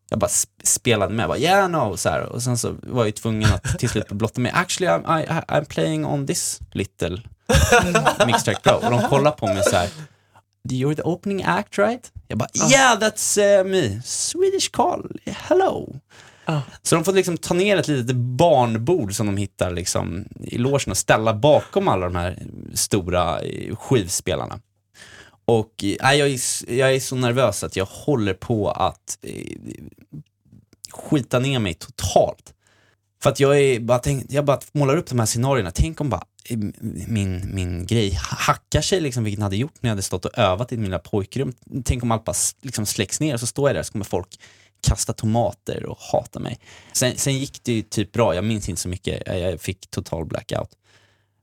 Jag 0.09 0.19
bara 0.19 0.27
sp- 0.27 0.47
spelade 0.63 1.13
med, 1.13 1.27
bara 1.27 1.37
yeah 1.37 1.69
no, 1.69 1.97
så 1.97 2.09
här. 2.09 2.21
och 2.21 2.43
sen 2.43 2.57
så 2.57 2.75
var 2.83 3.05
jag 3.05 3.15
tvungen 3.15 3.53
att 3.53 3.79
till 3.79 3.89
slut 3.89 4.11
blotta 4.11 4.41
mig. 4.41 4.51
Actually 4.55 4.91
I'm, 4.91 5.21
I- 5.23 5.27
I'm 5.47 5.65
playing 5.65 6.05
on 6.05 6.27
this 6.27 6.59
little 6.71 7.21
Mixtrack 8.25 8.63
Pro. 8.63 8.73
Och 8.73 8.91
de 8.91 9.01
kollar 9.09 9.31
på 9.31 9.45
mig 9.47 9.63
så 9.63 9.75
här. 9.75 9.89
You're 10.69 10.95
the 10.95 11.01
opening 11.01 11.43
act 11.43 11.77
right? 11.77 12.11
Jag 12.27 12.37
bara, 12.37 12.49
yeah 12.71 12.99
that's 12.99 13.59
uh, 13.59 13.67
me. 13.67 14.01
Swedish 14.03 14.71
Carl, 14.71 15.19
hello. 15.25 15.99
Ja. 16.45 16.61
Så 16.81 16.95
de 16.95 17.03
får 17.03 17.13
liksom 17.13 17.37
ta 17.37 17.53
ner 17.53 17.77
ett 17.77 17.87
litet 17.87 18.15
barnbord 18.15 19.15
som 19.15 19.25
de 19.25 19.37
hittar 19.37 19.71
liksom 19.71 20.25
i 20.39 20.57
logen 20.57 20.91
och 20.91 20.97
ställa 20.97 21.33
bakom 21.33 21.87
alla 21.87 22.05
de 22.05 22.15
här 22.15 22.43
stora 22.73 23.39
eh, 23.39 23.75
skivspelarna. 23.75 24.59
Och 25.45 25.83
eh, 25.83 25.95
nej, 26.01 26.19
jag, 26.19 26.29
är, 26.29 26.71
jag 26.73 26.95
är 26.95 26.99
så 26.99 27.15
nervös 27.15 27.63
att 27.63 27.75
jag 27.75 27.85
håller 27.85 28.33
på 28.33 28.71
att 28.71 29.17
eh, 29.21 29.57
skita 30.91 31.39
ner 31.39 31.59
mig 31.59 31.73
totalt. 31.73 32.53
För 33.23 33.29
att 33.29 33.39
jag, 33.39 33.59
är 33.59 33.79
bara 33.79 33.99
tänk, 33.99 34.25
jag 34.29 34.45
bara 34.45 34.59
målar 34.71 34.97
upp 34.97 35.09
de 35.09 35.19
här 35.19 35.25
scenarierna. 35.25 35.71
Tänk 35.71 36.01
om 36.01 36.09
bara 36.09 36.23
eh, 36.49 36.57
min, 37.07 37.55
min 37.55 37.85
grej 37.85 38.19
hackar 38.21 38.81
sig, 38.81 39.01
liksom, 39.01 39.23
vilket 39.23 39.37
den 39.37 39.43
hade 39.43 39.57
gjort 39.57 39.73
när 39.79 39.89
jag 39.89 39.91
hade 39.91 40.01
stått 40.01 40.25
och 40.25 40.37
övat 40.37 40.71
i 40.71 40.77
min 40.77 40.85
lilla 40.85 40.99
pojkrum. 40.99 41.53
Tänk 41.85 42.03
om 42.03 42.11
allt 42.11 42.25
bara 42.25 42.35
liksom 42.61 42.85
släcks 42.85 43.19
ner 43.19 43.33
och 43.33 43.39
så 43.39 43.47
står 43.47 43.69
jag 43.69 43.75
där 43.75 43.83
så 43.83 43.91
kommer 43.91 44.05
folk 44.05 44.39
kasta 44.87 45.13
tomater 45.13 45.85
och 45.85 45.97
hata 45.99 46.39
mig. 46.39 46.59
Sen, 46.93 47.17
sen 47.17 47.37
gick 47.37 47.63
det 47.63 47.73
ju 47.73 47.81
typ 47.81 48.11
bra, 48.11 48.35
jag 48.35 48.43
minns 48.43 48.69
inte 48.69 48.81
så 48.81 48.89
mycket, 48.89 49.23
jag, 49.25 49.61
fick 49.61 49.91
total 49.91 50.25
blackout. 50.25 50.69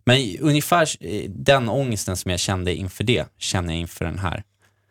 Men 0.04 0.36
ungefär 0.40 0.88
eh, 1.00 1.30
den 1.30 1.68
ångesten 1.68 2.16
som 2.16 2.30
jag 2.30 2.40
kände 2.40 2.74
inför 2.74 3.04
det, 3.04 3.26
känner 3.38 3.72
jag 3.72 3.80
inför 3.80 4.04
den 4.04 4.18
här. 4.18 4.42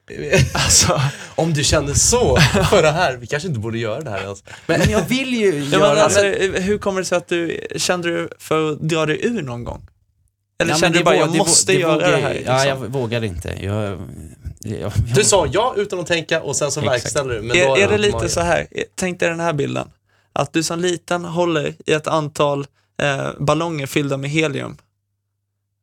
Alltså, 0.53 1.01
Om 1.35 1.53
du 1.53 1.63
kände 1.63 1.95
så 1.95 2.37
för 2.69 2.81
det 2.81 2.91
här, 2.91 3.17
vi 3.17 3.27
kanske 3.27 3.47
inte 3.47 3.59
borde 3.59 3.77
göra 3.77 4.01
det 4.01 4.09
här 4.09 4.21
ens. 4.21 4.43
Men 4.65 4.79
Men 4.79 4.89
jag 4.89 5.01
vill 5.01 5.33
ju 5.33 5.63
göra 5.63 6.03
alltså, 6.03 6.21
det. 6.21 6.59
hur 6.61 6.77
kommer 6.77 7.01
det 7.01 7.05
sig 7.05 7.17
att 7.17 7.27
du, 7.27 7.61
kände 7.75 8.09
du 8.09 8.29
för 8.39 8.71
att 8.71 8.79
dra 8.79 9.05
dig 9.05 9.25
ur 9.25 9.41
någon 9.41 9.63
gång? 9.63 9.87
Eller 10.59 10.71
Ja, 10.71 10.77
kände 10.77 10.97
du 10.97 11.03
bara, 11.03 11.15
jag 11.15 11.35
måste 11.37 11.71
det 11.71 11.79
göra 11.79 12.11
det 12.11 12.17
här? 12.17 12.33
Liksom? 12.33 12.55
Ja, 12.55 12.65
jag 12.65 12.75
vågade 12.75 13.27
inte. 13.27 13.55
Jag, 13.61 14.07
jag, 14.59 14.79
jag, 14.81 14.91
du 15.15 15.23
sa 15.23 15.47
ja 15.51 15.73
utan 15.77 15.99
att 15.99 16.07
tänka 16.07 16.41
och 16.41 16.55
sen 16.55 16.71
så 16.71 16.79
Exakt. 16.79 16.95
verkställer 16.95 17.33
du. 17.33 17.41
Men 17.41 17.57
är, 17.57 17.77
är 17.77 17.81
jag 17.81 17.89
det 17.89 17.97
lite 17.97 18.29
så 18.29 18.41
här, 18.41 18.67
tänk 18.95 19.19
dig 19.19 19.29
den 19.29 19.39
här 19.39 19.53
bilden, 19.53 19.87
att 20.33 20.53
du 20.53 20.63
som 20.63 20.79
liten 20.79 21.25
håller 21.25 21.75
i 21.85 21.93
ett 21.93 22.07
antal 22.07 22.67
eh, 23.01 23.29
ballonger 23.39 23.87
fyllda 23.87 24.17
med 24.17 24.29
helium. 24.29 24.77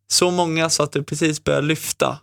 Så 0.08 0.30
många 0.30 0.70
så 0.70 0.82
att 0.82 0.92
du 0.92 1.02
precis 1.02 1.44
börjar 1.44 1.62
lyfta. 1.62 2.18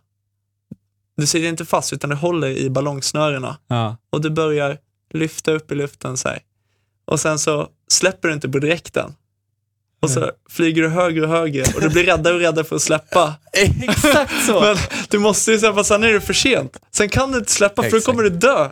Du 1.18 1.28
sitter 1.28 1.48
inte 1.48 1.66
fast 1.66 1.94
utan 1.94 2.10
du 2.10 2.16
håller 2.16 2.48
i 2.48 2.70
ballongsnörena 2.70 3.58
ja. 3.68 3.98
och 4.10 4.22
du 4.22 4.30
börjar 4.30 4.78
lyfta 5.14 5.52
upp 5.52 5.72
i 5.72 5.76
luften 5.76 6.18
så 6.18 6.30
här. 6.30 6.40
Och 7.06 7.20
sen 7.20 7.40
så 7.40 7.68
släpper 7.92 8.28
du 8.28 8.34
inte 8.34 8.50
på 8.50 8.60
direkten. 8.60 9.14
Och 10.02 10.10
så 10.10 10.32
flyger 10.50 10.82
du 10.82 10.90
högre 10.90 11.24
och 11.24 11.30
högre 11.30 11.64
och 11.76 11.82
du 11.82 11.90
blir 11.90 12.04
räddare 12.04 12.34
och 12.34 12.40
räddare 12.40 12.66
för 12.66 12.76
att 12.76 12.82
släppa. 12.82 13.34
Exakt 13.54 14.46
så. 14.46 14.62
Men 14.62 14.78
du 15.10 15.20
måste 15.20 15.52
ju 15.52 15.60
släppa, 15.60 15.84
sen 15.84 16.04
är 16.04 16.14
det 16.14 16.22
för 16.22 16.34
sent. 16.34 16.80
Sen 16.92 17.10
kan 17.10 17.32
du 17.32 17.38
inte 17.38 17.52
släppa 17.52 17.84
för 17.84 17.92
då 17.92 18.00
kommer 18.00 18.24
du 18.24 18.30
dö. 18.30 18.70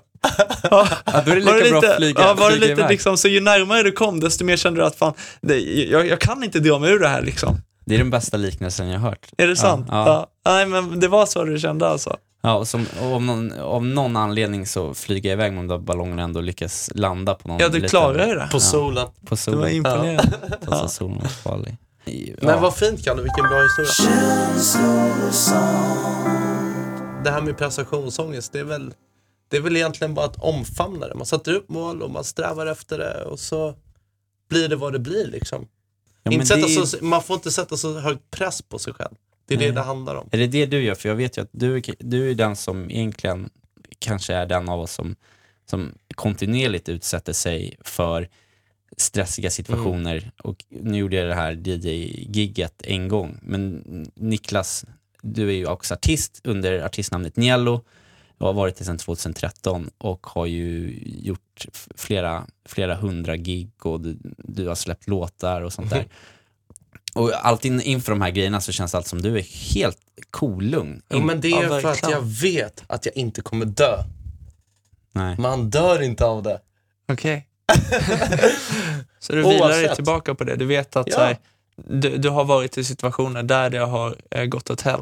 Ja. 0.72 0.88
Ja, 1.06 1.22
då 1.26 1.32
är 1.32 1.36
det 1.36 1.42
lika 1.42 1.52
Var 1.52 1.60
det 1.60 1.70
bra 1.70 1.80
lite, 1.80 1.92
att 1.92 1.98
flyga, 1.98 2.22
ja, 2.22 2.34
var 2.34 2.52
det 2.52 2.58
lite 2.58 2.90
liksom, 2.90 3.18
så 3.18 3.28
ju 3.28 3.40
närmare 3.40 3.84
du 3.84 3.92
kom, 3.92 4.20
desto 4.20 4.46
mer 4.46 4.58
kände 4.58 4.82
du 4.82 4.86
att 4.86 4.96
fan, 4.96 5.14
det, 5.42 5.60
jag, 5.84 6.08
jag 6.08 6.20
kan 6.20 6.44
inte 6.44 6.60
dra 6.60 6.80
mig 6.80 6.92
ur 6.92 7.00
det 7.00 7.08
här 7.08 7.22
liksom. 7.22 7.58
Det 7.86 7.96
är 7.96 7.98
den 7.98 8.10
bästa 8.10 8.38
liknelsen 8.38 8.90
jag 8.90 9.00
har 9.00 9.10
hört. 9.10 9.28
Är 9.38 9.48
det 9.48 9.56
sant? 9.56 9.86
Ja, 9.90 10.06
ja. 10.06 10.52
Nej, 10.52 10.66
men 10.66 11.00
det 11.00 11.08
var 11.08 11.26
så 11.26 11.44
du 11.44 11.60
kände 11.60 11.88
alltså. 11.88 12.16
Ja, 12.42 12.56
och 12.58 12.68
som, 12.68 12.86
och 13.02 13.14
om 13.16 13.26
någon, 13.26 13.52
av 13.60 13.86
någon 13.86 14.16
anledning 14.18 14.66
så 14.66 14.94
flyger 14.94 15.30
jag 15.30 15.36
iväg 15.38 15.54
med 15.54 15.60
de 15.64 15.68
där 15.68 15.78
ballongerna 15.78 16.22
ändå 16.24 16.40
och 16.40 16.44
lyckas 16.44 16.90
landa 16.96 17.36
på 17.36 17.48
någon 17.48 17.60
Ja, 17.60 17.70
du 17.70 17.82
klarar 17.82 18.28
ju 18.28 18.36
det. 18.36 18.50
På 18.52 18.60
solen. 18.60 19.08
På 19.08 19.12
Det 19.22 19.30
var 19.32 19.38
solen. 19.38 19.72
imponerande. 19.72 20.58
Alltså 20.68 20.88
solen 20.88 21.18
var 21.20 21.28
farlig. 21.28 21.78
Men 22.42 22.62
vad 22.62 22.76
fint 22.76 23.04
Kalle, 23.04 23.22
vilken 23.22 23.44
bra 23.50 23.62
historia. 23.64 24.10
Det 27.24 27.32
här 27.32 27.42
med 27.42 27.58
prestationsångest, 27.58 28.52
det 28.54 28.60
är 28.60 28.64
väl, 28.64 28.94
det 29.50 29.58
är 29.58 29.62
väl 29.62 29.76
egentligen 29.76 30.14
bara 30.14 30.26
att 30.26 30.36
omfamna 30.44 31.08
det. 31.08 31.16
Man 31.16 31.26
sätter 31.26 31.54
upp 31.54 31.70
mål 31.70 32.02
och 32.02 32.12
man 32.12 32.24
strävar 32.24 32.66
efter 32.66 32.98
det 32.98 33.24
och 33.24 33.40
så 33.40 33.76
blir 34.50 34.68
det 34.70 34.76
vad 34.76 34.94
det 34.94 35.00
blir 35.00 35.28
liksom. 35.28 35.68
Ja, 36.24 36.32
inte 36.32 36.46
sätta 36.46 36.60
är- 36.68 36.86
så, 36.86 37.06
man 37.06 37.24
får 37.24 37.34
inte 37.34 37.52
sätta 37.52 37.78
så 37.78 38.00
hög 38.00 38.18
press 38.32 38.62
på 38.62 38.80
sig 38.80 38.94
själv. 38.94 39.16
Det 39.50 39.56
är 39.56 39.58
det 39.58 39.66
Nej. 39.66 39.76
det 39.76 39.82
handlar 39.82 40.16
om. 40.16 40.30
Är 40.32 40.38
det 40.38 40.48
det 40.48 40.66
du 40.66 40.82
gör? 40.82 40.96
För 40.96 41.10
jag 41.10 41.16
vet 41.16 41.38
ju 41.38 41.42
att 41.42 41.50
du, 41.52 41.82
du 42.00 42.30
är 42.30 42.36
den 42.36 42.56
som 42.56 42.92
egentligen 42.92 43.50
kanske 44.00 44.34
är 44.34 44.46
den 44.46 44.70
av 44.70 44.80
oss 44.80 44.92
som, 44.92 45.16
som 45.66 45.94
kontinuerligt 46.16 46.90
utsätter 46.90 47.34
sig 47.34 47.78
för 47.82 48.30
stressiga 48.98 49.50
situationer. 49.50 50.32
Och 50.44 50.66
nu 50.70 50.98
gjorde 50.98 51.16
jag 51.16 51.28
det 51.28 51.36
här 51.36 51.52
DJ-gigget 51.52 52.82
en 52.84 53.08
gång. 53.08 53.40
Men 53.42 53.84
Niklas, 54.16 54.86
du 55.22 55.48
är 55.48 55.54
ju 55.54 55.68
också 55.68 55.94
artist 55.94 56.42
under 56.44 56.86
artistnamnet 56.86 57.36
Niello 57.36 57.86
och 58.38 58.48
har 58.48 58.54
varit 58.54 58.76
det 58.76 58.84
sedan 58.84 58.98
2013 58.98 59.90
och 59.98 60.28
har 60.28 60.46
ju 60.46 61.00
gjort 61.04 61.66
flera, 61.96 62.48
flera 62.66 62.96
hundra 62.96 63.38
gig 63.38 63.72
och 63.82 64.02
du, 64.02 64.18
du 64.38 64.68
har 64.68 64.76
släppt 64.76 65.08
låtar 65.08 65.62
och 65.62 65.74
sånt 65.74 65.90
där. 65.90 66.06
Och 67.16 67.32
alltid 67.46 67.72
in- 67.72 67.82
inför 67.82 68.12
de 68.12 68.22
här 68.22 68.30
grejerna 68.30 68.62
så 68.62 68.72
känns 68.72 68.96
allt 68.96 69.08
som 69.08 69.22
du 69.22 69.38
är 69.38 69.74
helt 69.74 69.98
kolugn. 70.32 71.02
Jo, 71.10 71.20
men 71.20 71.42
det 71.42 71.52
är 71.52 71.82
för 71.82 71.92
att 71.92 72.10
jag 72.12 72.22
vet 72.22 72.84
att 72.88 73.06
jag 73.06 73.18
inte 73.18 73.42
kommer 73.42 73.66
dö. 73.66 73.98
Nej. 75.12 75.36
Man 75.40 75.70
dör 75.70 76.02
inte 76.02 76.26
av 76.26 76.44
det. 76.44 76.62
Okej. 77.12 77.48
så 79.20 79.34
du 79.34 79.44
vilar 79.44 79.70
dig 79.70 79.96
tillbaka 79.96 80.36
på 80.36 80.44
det. 80.44 80.56
Du 80.56 80.66
vet 80.66 80.96
att 80.96 81.08
Ja. 81.08 81.16
så 81.16 81.22
här, 81.22 81.38
du, 81.76 82.18
du 82.18 82.30
har 82.30 82.44
varit 82.46 82.78
i 82.78 82.84
situationer 82.84 83.44
där 83.44 83.70
det 83.70 83.78
har 83.80 84.16
eh, 84.32 84.46
gått 84.46 84.70
åt 84.70 84.82
hell. 84.82 85.02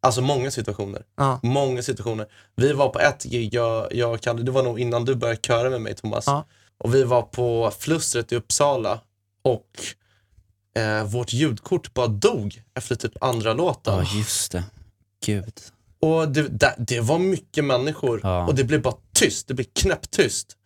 Alltså 0.00 0.20
många 0.20 0.50
situationer. 0.50 1.02
Ja. 1.16 1.40
Många 1.42 1.82
situationer. 1.82 2.26
Vi 2.56 2.72
var 2.72 2.88
på 2.88 3.00
ett 3.00 3.24
gig, 3.24 3.54
jag, 3.54 3.94
jag 3.94 4.20
Kalle, 4.20 4.42
det 4.42 4.50
var 4.50 4.62
nog 4.62 4.80
innan 4.80 5.04
du 5.04 5.14
började 5.14 5.40
köra 5.42 5.70
med 5.70 5.80
mig 5.80 5.94
Thomas. 5.94 6.24
Ja. 6.26 6.44
Och 6.78 6.94
vi 6.94 7.02
var 7.04 7.22
på 7.22 7.72
Flustret 7.78 8.32
i 8.32 8.36
Uppsala 8.36 9.00
och 9.42 9.66
eh, 10.76 11.04
vårt 11.04 11.32
ljudkort 11.32 11.94
bara 11.94 12.06
dog 12.06 12.62
efter 12.74 12.94
typ 12.96 13.12
andra 13.22 13.52
låten. 13.52 13.94
Ja, 13.94 14.04
just 14.18 14.52
det. 14.52 14.64
Gud. 15.26 15.52
Och 16.00 16.28
det, 16.28 16.42
det, 16.48 16.74
det 16.78 17.00
var 17.00 17.18
mycket 17.18 17.64
människor 17.64 18.20
Ja. 18.22 18.46
och 18.46 18.54
det 18.54 18.64
blev 18.64 18.82
bara 18.82 18.94
tyst, 19.14 19.48
det 19.48 19.54
blev 19.54 19.66
knäpptyst. 19.74 20.56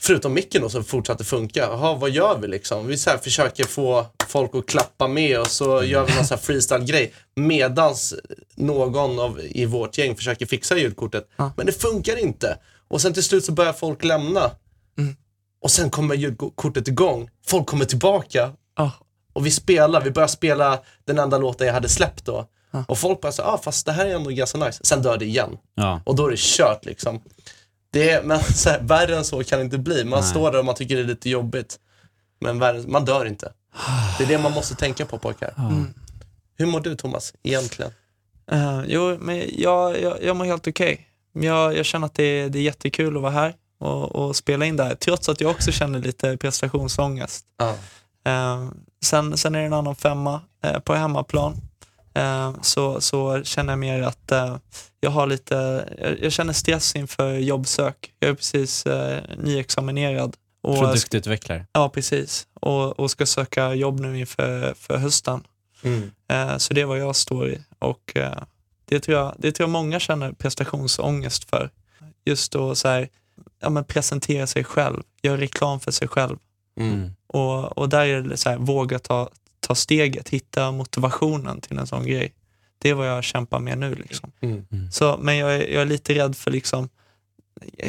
Förutom 0.00 0.34
micken 0.34 0.62
då 0.62 0.68
som 0.68 0.84
fortsatte 0.84 1.24
funka. 1.24 1.60
Jaha, 1.60 1.94
vad 1.94 2.10
gör 2.10 2.38
vi 2.38 2.48
liksom? 2.48 2.86
Vi 2.86 2.96
så 2.98 3.10
här 3.10 3.18
försöker 3.18 3.64
få 3.64 4.06
folk 4.28 4.54
att 4.54 4.66
klappa 4.66 5.08
med 5.08 5.40
och 5.40 5.46
så 5.46 5.82
gör 5.84 6.06
vi 6.06 6.14
någon 6.14 6.24
så 6.26 6.34
här 6.34 6.40
freestyle-grej. 6.42 7.12
Medans 7.36 8.14
någon 8.54 9.18
av, 9.18 9.40
i 9.40 9.64
vårt 9.64 9.98
gäng 9.98 10.16
försöker 10.16 10.46
fixa 10.46 10.76
ljudkortet. 10.76 11.28
Ja. 11.36 11.52
Men 11.56 11.66
det 11.66 11.72
funkar 11.72 12.16
inte. 12.16 12.58
Och 12.88 13.00
sen 13.00 13.14
till 13.14 13.22
slut 13.22 13.44
så 13.44 13.52
börjar 13.52 13.72
folk 13.72 14.04
lämna. 14.04 14.50
Mm. 14.98 15.16
Och 15.62 15.70
sen 15.70 15.90
kommer 15.90 16.14
ljudkortet 16.14 16.88
igång. 16.88 17.30
Folk 17.46 17.66
kommer 17.66 17.84
tillbaka 17.84 18.52
Ah, 18.74 18.90
och 19.32 19.46
vi 19.46 19.50
spelar, 19.50 20.00
vi 20.00 20.10
börjar 20.10 20.28
spela 20.28 20.80
den 21.04 21.18
enda 21.18 21.38
låten 21.38 21.66
jag 21.66 21.74
hade 21.74 21.88
släppt 21.88 22.24
då. 22.24 22.46
Ja. 22.70 22.84
Och 22.88 22.98
folk 22.98 23.20
bara 23.20 23.32
så, 23.32 23.42
ah 23.42 23.58
fast 23.58 23.86
det 23.86 23.92
här 23.92 24.06
är 24.06 24.14
ändå 24.14 24.30
ganska 24.30 24.58
nice. 24.58 24.84
Sen 24.84 25.02
dör 25.02 25.16
det 25.16 25.24
igen. 25.24 25.58
Ja. 25.74 26.00
Och 26.04 26.16
då 26.16 26.26
är 26.26 26.30
det 26.30 26.38
kört 26.38 26.84
liksom. 26.84 27.20
Det 27.90 28.10
är, 28.10 28.22
men 28.22 28.40
så 28.54 28.70
här, 28.70 28.80
värre 28.80 29.16
än 29.16 29.24
så 29.24 29.44
kan 29.44 29.58
det 29.58 29.64
inte 29.64 29.78
bli. 29.78 30.04
Man 30.04 30.20
Nej. 30.20 30.30
står 30.30 30.52
där 30.52 30.58
och 30.58 30.64
man 30.64 30.74
tycker 30.74 30.96
det 30.96 31.02
är 31.02 31.06
lite 31.06 31.30
jobbigt. 31.30 31.78
Men 32.40 32.58
värre, 32.58 32.82
man 32.86 33.04
dör 33.04 33.24
inte. 33.24 33.52
Det 34.18 34.24
är 34.24 34.28
det 34.28 34.38
man 34.38 34.52
måste 34.52 34.74
tänka 34.74 35.06
på 35.06 35.18
pojkar. 35.18 35.54
Mm. 35.58 35.94
Hur 36.56 36.66
mår 36.66 36.80
du 36.80 36.94
Thomas, 36.94 37.34
egentligen? 37.42 37.92
Eh, 38.50 38.82
jo, 38.86 39.16
men 39.20 39.44
jag, 39.52 40.00
jag, 40.02 40.22
jag 40.22 40.36
mår 40.36 40.44
helt 40.44 40.66
okej. 40.68 41.08
Jag, 41.32 41.76
jag 41.76 41.86
känner 41.86 42.06
att 42.06 42.14
det 42.14 42.24
är, 42.24 42.48
det 42.48 42.58
är 42.58 42.62
jättekul 42.62 43.16
att 43.16 43.22
vara 43.22 43.32
här 43.32 43.54
och, 43.78 44.14
och 44.14 44.36
spela 44.36 44.66
in 44.66 44.76
det 44.76 44.84
här, 44.84 44.94
trots 44.94 45.28
att 45.28 45.40
jag 45.40 45.50
också 45.50 45.72
känner 45.72 45.98
lite 45.98 46.36
prestationsångest. 46.36 47.44
Ja. 47.58 47.74
Eh, 48.30 48.68
sen, 49.02 49.38
sen 49.38 49.54
är 49.54 49.60
det 49.60 49.66
en 49.66 49.72
annan 49.72 49.96
femma 49.96 50.40
eh, 50.64 50.78
på 50.78 50.94
hemmaplan. 50.94 51.56
Eh, 52.14 52.54
så, 52.62 53.00
så 53.00 53.44
känner 53.44 53.72
jag 53.72 53.78
mer 53.78 54.02
att 54.02 54.32
eh, 54.32 54.56
jag 55.00 55.10
har 55.10 55.26
lite, 55.26 55.88
jag, 55.98 56.20
jag 56.20 56.32
känner 56.32 56.52
stress 56.52 56.96
inför 56.96 57.32
jobbsök. 57.32 58.12
Jag 58.18 58.30
är 58.30 58.34
precis 58.34 58.86
eh, 58.86 59.22
nyexaminerad. 59.38 60.36
Och, 60.62 60.78
Produktutvecklare. 60.78 61.66
Ja, 61.72 61.88
precis. 61.88 62.46
Och, 62.54 63.00
och 63.00 63.10
ska 63.10 63.26
söka 63.26 63.74
jobb 63.74 64.00
nu 64.00 64.18
inför 64.18 64.74
för 64.74 64.96
hösten. 64.96 65.44
Mm. 65.82 66.10
Eh, 66.28 66.56
så 66.56 66.74
det 66.74 66.80
är 66.80 66.84
vad 66.84 66.98
jag 66.98 67.16
står 67.16 67.48
i. 67.48 67.60
Och 67.78 68.16
eh, 68.16 68.42
det, 68.84 69.00
tror 69.00 69.18
jag, 69.18 69.34
det 69.38 69.52
tror 69.52 69.64
jag 69.64 69.72
många 69.72 70.00
känner 70.00 70.32
prestationsångest 70.32 71.50
för. 71.50 71.70
Just 72.24 72.52
då 72.52 72.74
så 72.74 72.88
här, 72.88 73.08
ja, 73.60 73.70
men 73.70 73.84
presentera 73.84 74.46
sig 74.46 74.64
själv, 74.64 75.02
göra 75.22 75.40
reklam 75.40 75.80
för 75.80 75.90
sig 75.90 76.08
själv. 76.08 76.36
Mm. 76.80 76.94
Mm. 76.94 77.10
Och, 77.26 77.78
och 77.78 77.88
där 77.88 78.06
är 78.06 78.22
det 78.22 78.36
så 78.36 78.50
här, 78.50 78.58
våga 78.58 78.98
ta, 78.98 79.28
ta 79.60 79.74
steget, 79.74 80.28
hitta 80.28 80.72
motivationen 80.72 81.60
till 81.60 81.78
en 81.78 81.86
sån 81.86 82.06
grej. 82.06 82.34
Det 82.78 82.88
är 82.90 82.94
vad 82.94 83.08
jag 83.08 83.24
kämpar 83.24 83.60
med 83.60 83.78
nu. 83.78 83.94
Liksom. 83.94 84.32
Mm. 84.40 84.66
Så, 84.90 85.18
men 85.20 85.36
jag 85.36 85.54
är, 85.54 85.68
jag 85.68 85.82
är 85.82 85.86
lite 85.86 86.14
rädd 86.14 86.36
för 86.36 86.50
liksom, 86.50 86.88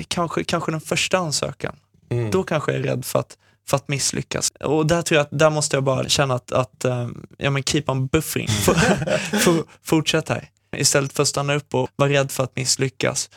kanske, 0.07 0.43
kanske 0.43 0.71
den 0.71 0.81
första 0.81 1.17
ansökan. 1.17 1.75
Mm. 2.09 2.31
Då 2.31 2.43
kanske 2.43 2.71
jag 2.71 2.79
är 2.79 2.83
rädd 2.83 3.05
för 3.05 3.19
att, 3.19 3.37
för 3.67 3.77
att 3.77 3.87
misslyckas. 3.87 4.51
Och 4.59 4.87
där 4.87 5.01
tror 5.01 5.15
jag 5.15 5.23
att 5.23 5.39
där 5.39 5.49
måste 5.49 5.75
jag 5.75 5.83
bara 5.83 6.09
känna 6.09 6.33
att, 6.33 6.51
att 6.51 6.85
um, 6.85 7.25
ja, 7.37 7.49
men 7.49 7.63
keep 7.63 7.83
on 7.87 8.07
buffering. 8.07 8.47
For, 8.47 9.63
fortsätt 9.81 10.29
här. 10.29 10.49
Istället 10.77 11.13
för 11.13 11.23
att 11.23 11.29
stanna 11.29 11.55
upp 11.55 11.75
och 11.75 11.89
vara 11.95 12.09
rädd 12.09 12.31
för 12.31 12.43
att 12.43 12.55
misslyckas. 12.55 13.29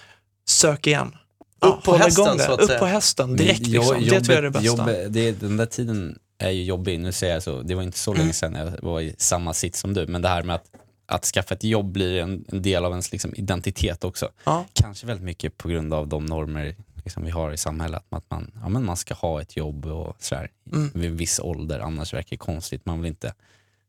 Sök 0.49 0.87
igen. 0.87 1.17
Upp 1.61 1.83
på 1.83 1.97
hästen, 1.97 2.39
så 2.39 2.53
att 2.53 2.61
Upp 2.61 2.67
säga. 2.67 2.79
på 2.79 2.87
hästen 2.87 3.37
direkt. 3.37 3.67
Liksom. 3.67 3.97
jo- 4.01 4.11
det 4.11 4.21
tror 4.21 4.35
jag 4.35 4.39
är 4.39 4.43
det 4.43 4.51
bästa. 4.51 4.67
jobbet- 4.67 5.13
det, 5.13 5.33
den 5.41 5.57
där 5.57 5.67
tiden 5.67 6.19
är 6.39 6.51
ju 6.51 6.65
jobbig. 6.65 7.01
Nu 7.01 7.13
säger 7.13 7.35
jag 7.35 7.43
så, 7.43 7.63
det 7.63 7.75
var 7.75 7.83
inte 7.83 7.99
så 7.99 8.13
länge 8.13 8.23
Mm. 8.23 8.33
sedan 8.33 8.55
jag 8.55 8.73
var 8.83 9.01
i 9.01 9.15
samma 9.19 9.55
sitt 9.55 9.77
som 9.77 9.95
du. 9.95 10.07
Men 10.07 10.23
det 10.23 10.29
här 10.29 10.43
med 10.43 10.55
att, 10.57 10.65
att 11.07 11.25
skaffa 11.25 11.55
ett 11.55 11.65
jobb 11.65 11.93
blir 11.93 12.21
en, 12.21 12.45
en 12.49 12.63
del 12.63 12.85
av 12.85 12.91
ens 12.91 13.13
liksom, 13.13 13.35
identitet 13.35 14.05
också. 14.05 14.29
Ja. 14.45 14.65
Kanske 14.73 15.07
väldigt 15.07 15.25
mycket 15.25 15.59
på 15.59 15.69
grund 15.69 15.95
av 15.95 16.09
de 16.09 16.27
normer 16.27 16.77
liksom, 17.05 17.25
vi 17.25 17.31
har 17.31 17.53
i 17.53 17.57
samhället. 17.57 18.03
Att 18.11 18.31
man, 18.31 18.51
ja, 18.63 18.69
men 18.69 18.85
man 18.85 18.97
ska 18.97 19.15
ha 19.15 19.41
ett 19.41 19.57
jobb 19.57 19.87
och 19.87 20.17
sådär, 20.19 20.51
Mm. 20.73 20.91
vid 20.95 21.11
en 21.11 21.17
viss 21.17 21.41
ålder. 21.41 21.81
Annars 21.81 22.15
verkar 22.15 22.31
det 22.31 22.37
konstigt. 22.37 22.87
Man 22.87 23.03
vill 23.03 23.09
inte 23.09 23.35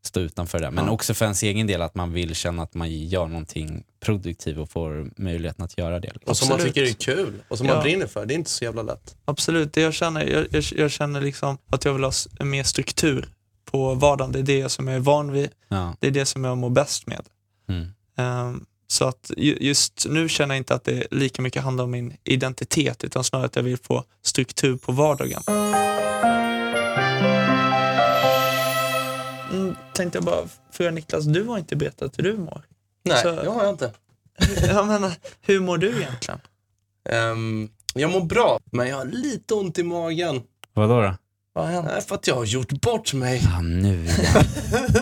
stå 0.08 0.20
utanför 0.20 0.60
det. 0.60 0.72
Men 0.72 0.86
Ja. 0.86 0.92
också 0.92 1.14
för 1.14 1.26
ens 1.26 1.44
egen 1.44 1.68
del 1.68 1.82
att 1.82 1.96
man 1.96 2.14
vill 2.14 2.36
känna 2.36 2.64
att 2.64 2.74
man 2.74 2.92
gör 2.92 3.28
någonting 3.28 3.84
produktivt 4.00 4.58
och 4.58 4.70
får 4.72 5.12
möjligheten 5.18 5.66
att 5.66 5.78
göra 5.78 6.00
det. 6.00 6.08
Liksom. 6.14 6.30
Och 6.30 6.38
som 6.38 6.48
man 6.48 6.56
Absolut. 6.56 6.76
tycker 6.76 6.90
är 6.90 7.16
kul 7.16 7.34
och 7.48 7.58
som 7.58 7.68
Ja. 7.68 7.74
man 7.74 7.84
brinner 7.84 8.08
för. 8.08 8.26
Det 8.26 8.34
är 8.34 8.36
inte 8.36 8.50
så 8.50 8.64
jävla 8.64 8.82
lätt. 8.82 9.16
Absolut, 9.26 9.78
jag 9.78 9.94
känner, 9.94 10.26
jag, 10.26 10.48
jag, 10.52 10.64
jag 10.76 10.92
känner 10.92 11.22
liksom 11.22 11.58
att 11.72 11.86
jag 11.86 11.94
vill 11.94 12.04
ha 12.04 12.12
mer 12.40 12.64
struktur 12.64 13.30
på 13.72 13.94
vardagen. 13.94 14.32
Det 14.32 14.40
är 14.40 14.44
det 14.44 14.70
som 14.70 14.88
jag 14.88 14.96
är 14.96 15.00
van 15.00 15.32
vid. 15.32 15.50
Ja. 15.68 15.94
Det 16.00 16.08
är 16.08 16.12
det 16.12 16.26
som 16.26 16.44
jag 16.44 16.58
mår 16.58 16.70
bäst 16.70 17.08
med. 17.08 17.22
Mm. 17.70 17.88
Ehm, 18.18 18.66
så 18.88 19.06
att 19.06 19.32
ju- 19.38 19.58
just 19.62 20.06
nu 20.10 20.30
känner 20.30 20.56
jag 20.56 20.60
inte 20.60 20.76
att 20.76 20.84
det 20.84 21.08
lika 21.12 21.42
mycket 21.42 21.64
handlar 21.64 21.84
om 21.84 21.92
min 21.92 22.14
identitet 22.24 23.04
utan 23.04 23.24
snarare 23.24 23.46
att 23.46 23.56
jag 23.56 23.64
vill 23.64 23.78
få 23.78 24.04
struktur 24.24 24.78
på 24.78 24.92
vardagen. 24.92 25.42
Tänkte 29.98 30.18
jag 30.18 30.26
bara 30.26 30.48
fråga 30.72 30.92
Niklas, 30.92 31.26
du 31.26 31.44
har 31.44 31.58
inte 31.58 31.76
berättat 31.76 32.20
hur 32.20 32.24
du 32.24 32.38
mår. 32.38 32.62
Nej, 33.04 33.22
Så- 33.24 33.32
det 33.32 33.50
har 33.50 33.64
jag 33.64 33.74
inte. 33.74 33.92
Jag 34.68 34.88
menar, 34.88 35.14
hur 35.42 35.60
mår 35.60 35.78
du 35.78 36.02
egentligen? 36.02 36.40
Ehm, 37.10 37.70
jag 37.94 38.12
mår 38.12 38.22
bra, 38.22 38.60
men 38.72 38.88
jag 38.88 38.98
har 38.98 39.06
lite 39.06 39.54
ont 39.54 39.78
i 39.80 39.84
magen. 39.84 40.42
Vadå 40.74 41.02
då? 41.02 41.16
Vad 41.54 41.66
har 41.66 41.72
hänt? 41.72 41.88
Nej, 41.92 42.02
för 42.02 42.16
att 42.16 42.28
jag 42.28 42.36
har 42.36 42.46
gjort 42.46 42.72
bort 42.82 43.14
mig. 43.14 43.42
Ja, 43.44 43.62
nu 43.62 44.04
igen. 44.06 44.44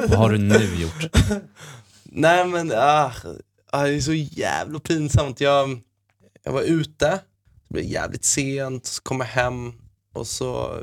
Vad 0.10 0.20
har 0.20 0.30
du 0.30 0.38
nu 0.38 0.82
gjort? 0.82 1.16
Nej 2.04 2.46
men, 2.48 2.72
ah, 2.76 3.12
ah, 3.72 3.84
det 3.84 3.94
är 3.96 4.02
så 4.02 4.14
jävla 4.14 4.80
pinsamt. 4.80 5.42
Jag, 5.42 5.80
jag 6.44 6.52
var 6.52 6.62
ute, 6.62 7.10
det 7.68 7.74
blev 7.74 7.86
jävligt 7.86 8.26
sent, 8.26 8.86
så 8.86 9.02
kom 9.02 9.20
jag 9.20 9.28
hem 9.28 9.74
och 10.14 10.28
så 10.28 10.80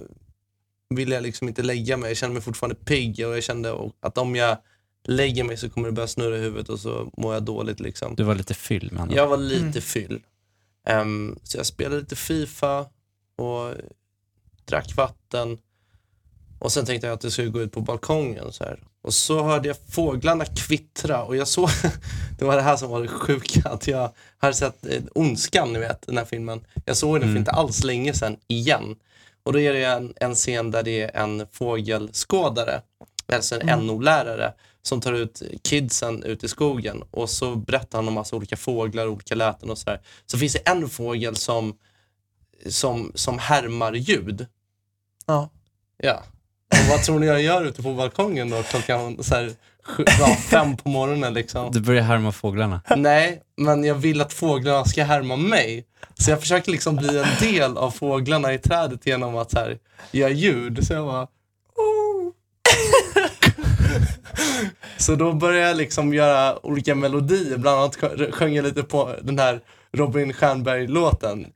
ville 0.95 1.15
jag 1.15 1.23
liksom 1.23 1.49
inte 1.49 1.63
lägga 1.63 1.97
mig. 1.97 2.11
Jag 2.11 2.17
kände 2.17 2.35
mig 2.35 2.43
fortfarande 2.43 2.75
pigg 2.77 3.27
och 3.27 3.37
jag 3.37 3.43
kände 3.43 3.91
att 4.01 4.19
om 4.19 4.37
jag 4.37 4.57
lägger 5.05 5.45
mig 5.45 5.57
så 5.57 5.71
kommer 5.71 5.89
det 5.89 5.93
börja 5.93 6.09
snurra 6.09 6.37
i 6.37 6.41
huvudet 6.41 6.69
och 6.69 6.81
så 6.81 7.11
mår 7.17 7.35
jag 7.35 7.43
dåligt 7.43 7.81
liksom. 7.81 8.15
Du 8.17 8.23
var 8.23 8.35
lite 8.35 8.55
fylld 8.55 8.93
med 8.93 9.03
andra 9.03 9.17
Jag 9.17 9.27
var 9.27 9.37
lite 9.37 9.63
Mm. 9.65 9.83
fyll. 9.83 10.21
Ehm, 10.87 11.39
så 11.43 11.57
jag 11.59 11.67
spelade 11.67 12.01
lite 12.01 12.17
FIFA 12.17 12.87
och 13.37 13.75
drack 14.65 14.97
vatten. 14.97 15.59
Och 16.59 16.73
sen 16.73 16.85
tänkte 16.87 17.07
jag 17.07 17.15
att 17.15 17.23
jag 17.25 17.33
skulle 17.33 17.49
gå 17.49 17.63
ut 17.63 17.73
på 17.73 17.81
balkongen 17.81 18.53
så 18.53 18.65
här, 18.65 18.83
Och 19.03 19.15
så 19.15 19.43
hörde 19.43 19.69
jag 19.69 19.77
fåglarna 19.89 20.45
kvittra 20.45 21.23
och 21.25 21.37
jag 21.37 21.49
såg, 21.49 21.69
det 22.39 22.45
var 22.45 22.57
det 22.57 22.63
här 22.63 22.77
som 22.77 22.91
var 22.91 23.03
det 23.03 23.09
sjuka, 23.09 23.69
att 23.69 23.87
jag 23.87 24.11
hade 24.39 24.55
sett 24.55 24.87
eh, 24.87 25.03
Ondskan, 25.15 25.73
ni 25.73 25.79
vet, 25.79 26.07
den 26.07 26.17
här 26.19 26.25
filmen. 26.25 26.61
Jag 26.85 26.97
såg 26.97 27.21
den 27.21 27.33
för 27.33 27.39
inte 27.39 27.51
alls 27.51 27.85
länge 27.85 28.15
sedan, 28.15 28.37
igen. 28.49 28.97
Och 29.43 29.53
då 29.53 29.61
är 29.61 29.73
det 29.73 29.85
en, 29.85 30.15
en 30.17 30.35
scen 30.35 30.71
där 30.71 30.83
det 30.83 31.03
är 31.03 31.17
en 31.23 31.47
fågelskådare, 31.53 32.83
alltså 33.33 33.61
en 33.61 33.87
NO-lärare, 33.87 34.53
som 34.83 35.01
tar 35.01 35.13
ut 35.13 35.43
kidsen 35.63 36.23
ut 36.23 36.45
i 36.45 36.49
skogen 36.49 37.03
och 37.11 37.31
så 37.31 37.57
berättar 37.57 37.99
han 37.99 38.09
om 38.09 38.15
massa 38.15 38.37
olika 38.37 38.57
fåglar, 38.57 39.07
olika 39.07 39.35
läten 39.35 39.71
och 39.71 39.79
sådär. 39.79 40.01
Så 40.27 40.39
finns 40.39 40.53
det 40.53 40.59
en 40.59 40.89
fågel 40.89 41.37
som, 41.37 41.79
som, 42.67 43.13
som 43.15 43.39
härmar 43.39 43.93
ljud. 43.93 44.47
Ja. 45.27 45.51
Ja. 45.97 46.23
Och 46.71 46.89
vad 46.91 47.03
tror 47.03 47.19
ni 47.19 47.27
jag 47.27 47.43
gör 47.43 47.65
ute 47.65 47.83
på 47.83 47.95
balkongen 47.95 48.51
då 48.51 48.63
klockan 48.63 49.23
så 49.25 49.35
här, 49.35 49.53
sju, 49.85 50.05
ja, 50.19 50.37
fem 50.51 50.77
på 50.77 50.89
morgonen 50.89 51.35
liksom? 51.35 51.71
Du 51.73 51.81
börjar 51.81 52.03
härma 52.03 52.33
fåglarna. 52.33 52.81
Nej, 52.97 53.43
men 53.57 53.85
jag 53.85 53.95
vill 53.95 54.21
att 54.21 54.33
fåglarna 54.33 54.85
ska 54.85 55.05
härma 55.05 55.37
mig. 55.37 55.85
Så 56.19 56.31
jag 56.31 56.41
försöker 56.41 56.71
liksom 56.73 56.97
bli 56.97 57.19
en 57.19 57.27
del 57.41 57.77
av 57.77 57.91
fåglarna 57.91 58.55
i 58.55 58.59
trädet 58.59 59.07
genom 59.07 59.37
att 59.37 59.55
här, 59.55 59.79
göra 60.11 60.31
ljud. 60.31 60.87
Så 60.87 60.93
jag 60.93 61.07
bara... 61.07 61.23
"Oh." 61.23 62.33
Så 64.97 65.15
då 65.15 65.33
började 65.33 65.69
jag 65.69 65.77
liksom 65.77 66.15
göra 66.15 66.67
olika 66.67 66.95
melodier. 66.95 67.57
Bland 67.59 67.79
annat 67.81 67.97
sjö- 67.97 68.31
sjöng 68.33 68.55
jag 68.55 68.63
lite 68.65 68.83
på 68.83 69.15
den 69.23 69.39
här 69.39 69.61
Robin 69.93 70.33
Stjernberg-låten. 70.33 71.47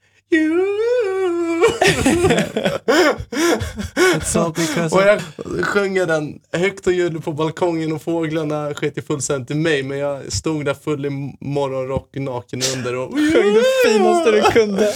och 4.91 5.03
jag 5.03 5.21
sjöng 5.65 5.95
den 5.95 6.41
högt 6.53 6.87
och 6.87 6.93
ljudligt 6.93 7.25
på 7.25 7.33
balkongen 7.33 7.93
och 7.93 8.03
fåglarna 8.03 8.75
sket 8.75 8.99
ju 8.99 9.03
fullständigt 9.03 9.51
i 9.51 9.55
mig. 9.55 9.83
Men 9.83 9.99
jag 9.99 10.33
stod 10.33 10.65
där 10.65 10.75
full 10.75 11.07
i 11.07 11.11
morgonrock, 11.41 12.15
naken 12.15 12.63
under 12.77 12.97
och 12.97 13.13
Sjöng 13.13 13.55
det 13.55 13.65
finaste 13.87 14.31
du 14.31 14.43
kunde. 14.43 14.87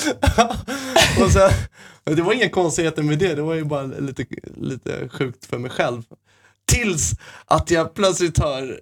och 1.25 1.33
sen, 1.33 1.51
det 2.05 2.23
var 2.23 2.33
inga 2.33 2.49
konstigheter 2.49 3.03
med 3.03 3.19
det, 3.19 3.35
det 3.35 3.43
var 3.43 3.55
ju 3.55 3.65
bara 3.65 3.83
lite, 3.83 4.25
lite 4.57 5.09
sjukt 5.09 5.47
för 5.47 5.59
mig 5.59 5.71
själv. 5.71 6.03
Tills 6.73 7.13
att 7.45 7.71
jag 7.71 7.95
plötsligt 7.95 8.39
hör 8.39 8.81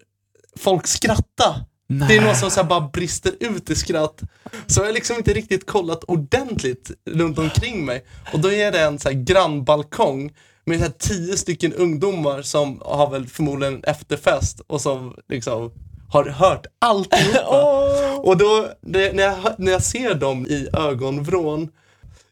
folk 0.58 0.86
skratta. 0.86 1.54
Det 1.88 2.16
är 2.16 2.20
någon 2.20 2.36
som 2.36 2.50
så 2.50 2.60
här 2.60 2.68
bara 2.68 2.80
brister 2.80 3.32
ut 3.40 3.70
i 3.70 3.74
skratt. 3.74 4.22
Så 4.66 4.80
jag 4.80 4.86
har 4.86 4.92
liksom 4.92 5.16
inte 5.16 5.32
riktigt 5.32 5.66
kollat 5.66 6.04
ordentligt 6.04 6.90
runt 7.10 7.38
omkring 7.38 7.84
mig. 7.84 8.04
Och 8.32 8.40
då 8.40 8.52
är 8.52 8.72
det 8.72 8.80
en 8.80 8.98
så 8.98 9.08
här 9.08 9.16
grannbalkong 9.16 10.32
med 10.64 10.78
så 10.78 10.84
här 10.84 10.92
tio 10.98 11.36
stycken 11.36 11.72
ungdomar 11.72 12.42
som 12.42 12.82
har 12.84 13.10
väl 13.10 13.26
förmodligen 13.26 13.74
en 13.74 13.84
efterfest 13.84 14.60
och 14.66 14.80
som 14.80 15.14
liksom 15.28 15.72
har 16.08 16.24
hört 16.24 16.66
alltihopa. 16.78 18.18
Och 18.22 18.36
då, 18.36 18.68
det, 18.80 19.12
när, 19.12 19.22
jag, 19.22 19.36
när 19.58 19.72
jag 19.72 19.82
ser 19.82 20.14
dem 20.14 20.46
i 20.46 20.68
ögonvrån, 20.72 21.68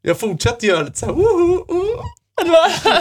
jag 0.02 0.18
fortsätter 0.18 0.66
göra 0.66 0.82
lite 0.82 0.98
såhär 0.98 1.12
woho, 1.12 1.64
woho. 1.68 2.02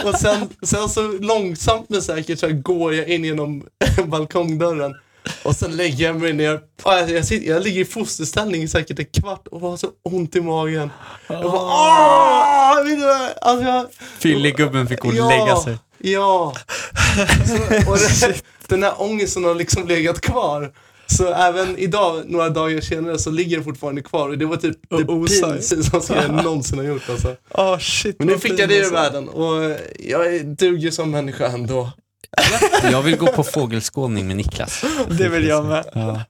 Och 0.08 0.14
sen, 0.14 0.48
sen 0.62 0.88
så 0.88 1.12
långsamt 1.12 1.88
men 1.88 2.02
säkert 2.02 2.38
så 2.38 2.46
här 2.46 2.54
går 2.54 2.94
jag 2.94 3.08
in 3.08 3.24
genom 3.24 3.66
balkongdörren 4.06 4.94
och 5.42 5.56
sen 5.56 5.76
lägger 5.76 6.04
jag 6.04 6.20
mig 6.20 6.32
ner. 6.32 6.60
Ja, 6.84 7.08
Jag, 7.08 7.24
sitter, 7.24 7.48
jag 7.48 7.62
ligger 7.62 7.80
i 7.80 7.84
fosterställning 7.84 8.62
i 8.62 8.68
säkert 8.68 8.98
en 8.98 9.04
kvart 9.04 9.46
och 9.50 9.60
har 9.60 9.76
så 9.76 9.88
ont 10.02 10.36
i 10.36 10.40
magen. 10.40 10.90
Jag 11.28 11.42
bara 11.42 11.62
åh! 11.62 12.84
Du 12.84 12.96
vad? 12.96 13.30
Alltså 13.40 13.66
jag, 13.66 13.86
Fyllegubben 14.18 14.86
fick 14.86 15.00
gå 15.00 15.08
och 15.08 15.14
lägga 15.14 15.56
sig. 15.56 15.78
Ja. 15.98 16.54
Så, 17.46 17.90
och 17.90 17.98
det, 17.98 18.42
den 18.68 18.82
här 18.82 19.02
ångesten 19.02 19.44
har 19.44 19.54
liksom 19.54 19.88
legat 19.88 20.20
kvar. 20.20 20.72
Så 21.06 21.32
även 21.32 21.78
idag, 21.78 22.22
några 22.26 22.48
dagar 22.48 22.80
senare, 22.80 23.18
så 23.18 23.30
ligger 23.30 23.56
den 23.56 23.64
fortfarande 23.64 24.02
kvar. 24.02 24.28
Och 24.28 24.38
det 24.38 24.46
var 24.46 24.56
typ 24.56 24.76
det 24.90 25.04
pinsammaste 25.04 26.14
jag 26.14 26.30
någonsin 26.44 26.78
har 26.78 26.84
gjort 26.84 27.10
alltså. 27.10 27.36
Oh, 27.50 27.78
shit, 27.78 28.18
Men 28.18 28.28
nu 28.28 28.38
fick 28.38 28.58
jag 28.60 28.68
det 28.68 28.78
ur 28.78 28.90
världen 28.90 29.28
och 29.28 29.76
jag 29.98 30.46
duger 30.46 30.90
som 30.90 31.10
människa 31.10 31.46
ändå. 31.46 31.92
Jag 32.82 33.02
vill 33.02 33.16
gå 33.16 33.26
på 33.26 33.44
fågelskådning 33.44 34.26
med 34.26 34.36
Niklas. 34.36 34.84
Det 35.08 35.28
vill 35.28 35.46
jag 35.46 35.64
med. 35.64 35.84
Ja. 35.94 36.20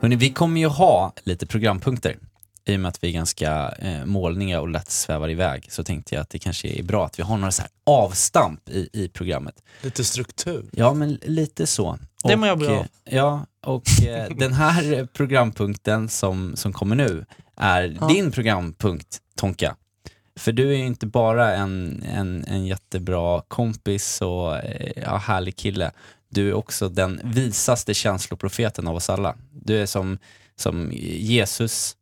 Hörrni, 0.00 0.16
vi 0.16 0.30
kommer 0.30 0.60
ju 0.60 0.66
ha 0.66 1.12
lite 1.22 1.46
programpunkter. 1.46 2.16
I 2.64 2.76
och 2.76 2.80
med 2.80 2.88
att 2.88 3.04
vi 3.04 3.08
är 3.08 3.12
ganska 3.12 3.74
eh, 3.78 4.04
målningar 4.04 4.60
och 4.60 4.68
lätt 4.68 4.90
svävar 4.90 5.30
iväg 5.30 5.66
så 5.70 5.84
tänkte 5.84 6.14
jag 6.14 6.22
att 6.22 6.30
det 6.30 6.38
kanske 6.38 6.68
är 6.68 6.82
bra 6.82 7.06
att 7.06 7.18
vi 7.18 7.22
har 7.22 7.36
några 7.36 7.52
så 7.52 7.62
här 7.62 7.70
avstamp 7.86 8.68
i, 8.68 8.88
i 8.92 9.08
programmet. 9.08 9.54
Lite 9.82 10.04
struktur. 10.04 10.64
Ja, 10.72 10.94
men 10.94 11.18
lite 11.22 11.66
så. 11.66 11.98
Det 12.24 12.36
mår 12.36 12.48
jag 12.48 12.58
bra 12.58 12.70
eh, 12.72 12.78
av. 12.78 12.86
Ja, 13.04 13.46
och 13.66 14.04
eh, 14.06 14.28
den 14.36 14.52
här 14.52 15.08
programpunkten 15.12 16.08
som, 16.08 16.56
som 16.56 16.72
kommer 16.72 16.96
nu 16.96 17.24
är 17.56 18.08
din 18.08 18.32
programpunkt, 18.32 19.18
Tonka. 19.36 19.76
För 20.42 20.52
du 20.52 20.72
är 20.72 20.76
ju 20.76 20.86
inte 20.86 21.06
bara 21.06 21.54
en, 21.54 22.02
en, 22.02 22.44
en 22.48 22.66
jättebra 22.66 23.42
kompis 23.48 24.20
och 24.20 24.56
eh, 24.56 24.92
ja, 25.02 25.16
härlig 25.16 25.56
kille. 25.56 25.90
Du 26.28 26.48
är 26.48 26.54
också 26.54 26.88
den 26.88 27.20
visaste 27.24 27.94
känsloprofeten 27.94 28.88
av 28.88 28.96
oss 28.96 29.10
alla. 29.10 29.36
Du 29.50 29.82
är 29.82 29.86
som, 29.86 30.18
som 30.56 30.92
Jesus, 30.92 31.96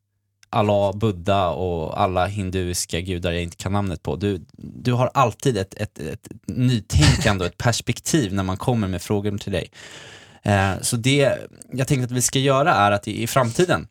Allah, 0.50 0.92
Buddha 0.96 1.50
och 1.50 2.00
alla 2.00 2.26
hinduiska 2.26 3.00
gudar 3.00 3.32
jag 3.32 3.42
inte 3.42 3.56
kan 3.56 3.72
namnet 3.72 4.02
på. 4.02 4.16
Du, 4.16 4.40
du 4.56 4.92
har 4.92 5.10
alltid 5.14 5.56
ett, 5.56 5.74
ett, 5.74 5.98
ett 5.98 6.28
nytänkande 6.46 7.44
och 7.44 7.50
ett 7.50 7.58
perspektiv 7.58 8.34
när 8.34 8.42
man 8.42 8.56
kommer 8.56 8.88
med 8.88 9.02
frågor 9.02 9.38
till 9.38 9.52
dig. 9.52 9.70
Eh, 10.42 10.72
så 10.80 10.96
det 10.96 11.38
jag 11.72 11.88
tänkte 11.88 12.04
att 12.04 12.10
vi 12.10 12.22
ska 12.22 12.38
göra 12.38 12.74
är 12.74 12.90
att 12.92 13.08
i, 13.08 13.22
i 13.22 13.26
framtiden 13.26 13.88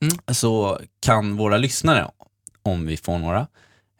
Mm. 0.00 0.34
så 0.34 0.80
kan 1.00 1.36
våra 1.36 1.56
lyssnare, 1.56 2.10
om 2.62 2.86
vi 2.86 2.96
får 2.96 3.18
några, 3.18 3.46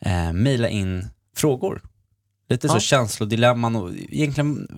eh, 0.05 0.33
mejla 0.33 0.69
in 0.69 1.07
frågor. 1.37 1.83
Lite 2.49 2.69
så 2.69 2.75
Ja. 2.77 2.81
känslodilemman 2.81 3.77
och 3.77 3.90
egentligen 3.95 4.69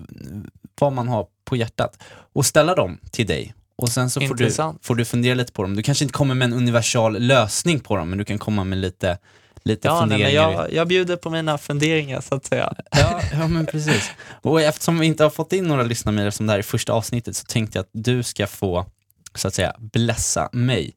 vad 0.80 0.92
man 0.92 1.08
har 1.08 1.26
på 1.44 1.56
hjärtat. 1.56 1.98
Och 2.32 2.46
ställa 2.46 2.74
dem 2.74 2.98
till 3.10 3.26
dig. 3.26 3.54
Och 3.76 3.88
sen 3.88 4.10
så 4.10 4.20
får 4.20 4.34
du, 4.34 4.50
får 4.82 4.94
du 4.94 5.04
fundera 5.04 5.34
lite 5.34 5.52
på 5.52 5.62
dem. 5.62 5.76
Du 5.76 5.82
kanske 5.82 6.04
inte 6.04 6.12
kommer 6.12 6.34
med 6.34 6.46
en 6.46 6.52
universal 6.52 7.18
lösning 7.20 7.80
på 7.80 7.96
dem, 7.96 8.08
men 8.10 8.18
du 8.18 8.24
kan 8.24 8.38
komma 8.38 8.64
med 8.64 8.78
lite, 8.78 9.18
lite 9.64 9.88
Ja, 9.88 9.94
nej, 9.94 10.00
funderingar. 10.18 10.46
men 10.48 10.52
jag, 10.56 10.72
jag 10.72 10.88
bjuder 10.88 11.16
på 11.16 11.30
mina 11.30 11.58
funderingar 11.58 12.20
så 12.20 12.34
att 12.34 12.44
säga. 12.46 12.72
Ja, 12.90 13.20
ja 13.32 13.48
men 13.48 13.66
precis. 13.66 14.10
Och 14.42 14.60
eftersom 14.60 14.98
vi 14.98 15.06
inte 15.06 15.22
har 15.22 15.30
fått 15.30 15.52
in 15.52 15.64
några 15.64 15.82
lyssnarmejl 15.82 16.32
som 16.32 16.46
det 16.46 16.52
här 16.52 16.58
är 16.58 16.62
första 16.62 16.92
avsnittet 16.92 17.36
så 17.36 17.44
tänkte 17.44 17.78
jag 17.78 17.82
att 17.82 17.90
du 17.92 18.22
ska 18.22 18.46
få, 18.46 18.86
så 19.34 19.48
att 19.48 19.54
säga, 19.54 19.74
blessa 19.78 20.48
mig. 20.52 20.94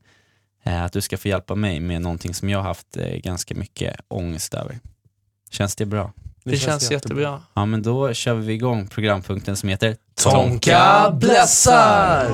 Eh, 0.69 0.83
att 0.83 0.93
du 0.93 1.01
ska 1.01 1.17
få 1.17 1.27
hjälpa 1.27 1.55
mig 1.55 1.79
med 1.79 2.01
någonting 2.01 2.33
som 2.33 2.49
jag 2.49 2.59
har 2.59 2.63
haft 2.63 2.97
eh, 2.97 3.15
ganska 3.15 3.55
mycket 3.55 3.95
ångest 4.07 4.53
över. 4.53 4.79
Känns 5.49 5.75
det 5.75 5.85
bra? 5.85 6.13
Det, 6.43 6.57
känns 6.57 6.91
jättebra. 6.91 7.41
Ja 7.53 7.65
men 7.65 7.83
då 7.83 8.13
kör 8.13 8.33
vi 8.33 8.53
igång 8.53 8.87
programpunkten 8.87 9.57
som 9.57 9.69
heter 9.69 9.95
Tonka 10.23 11.11
blessar! 11.19 12.31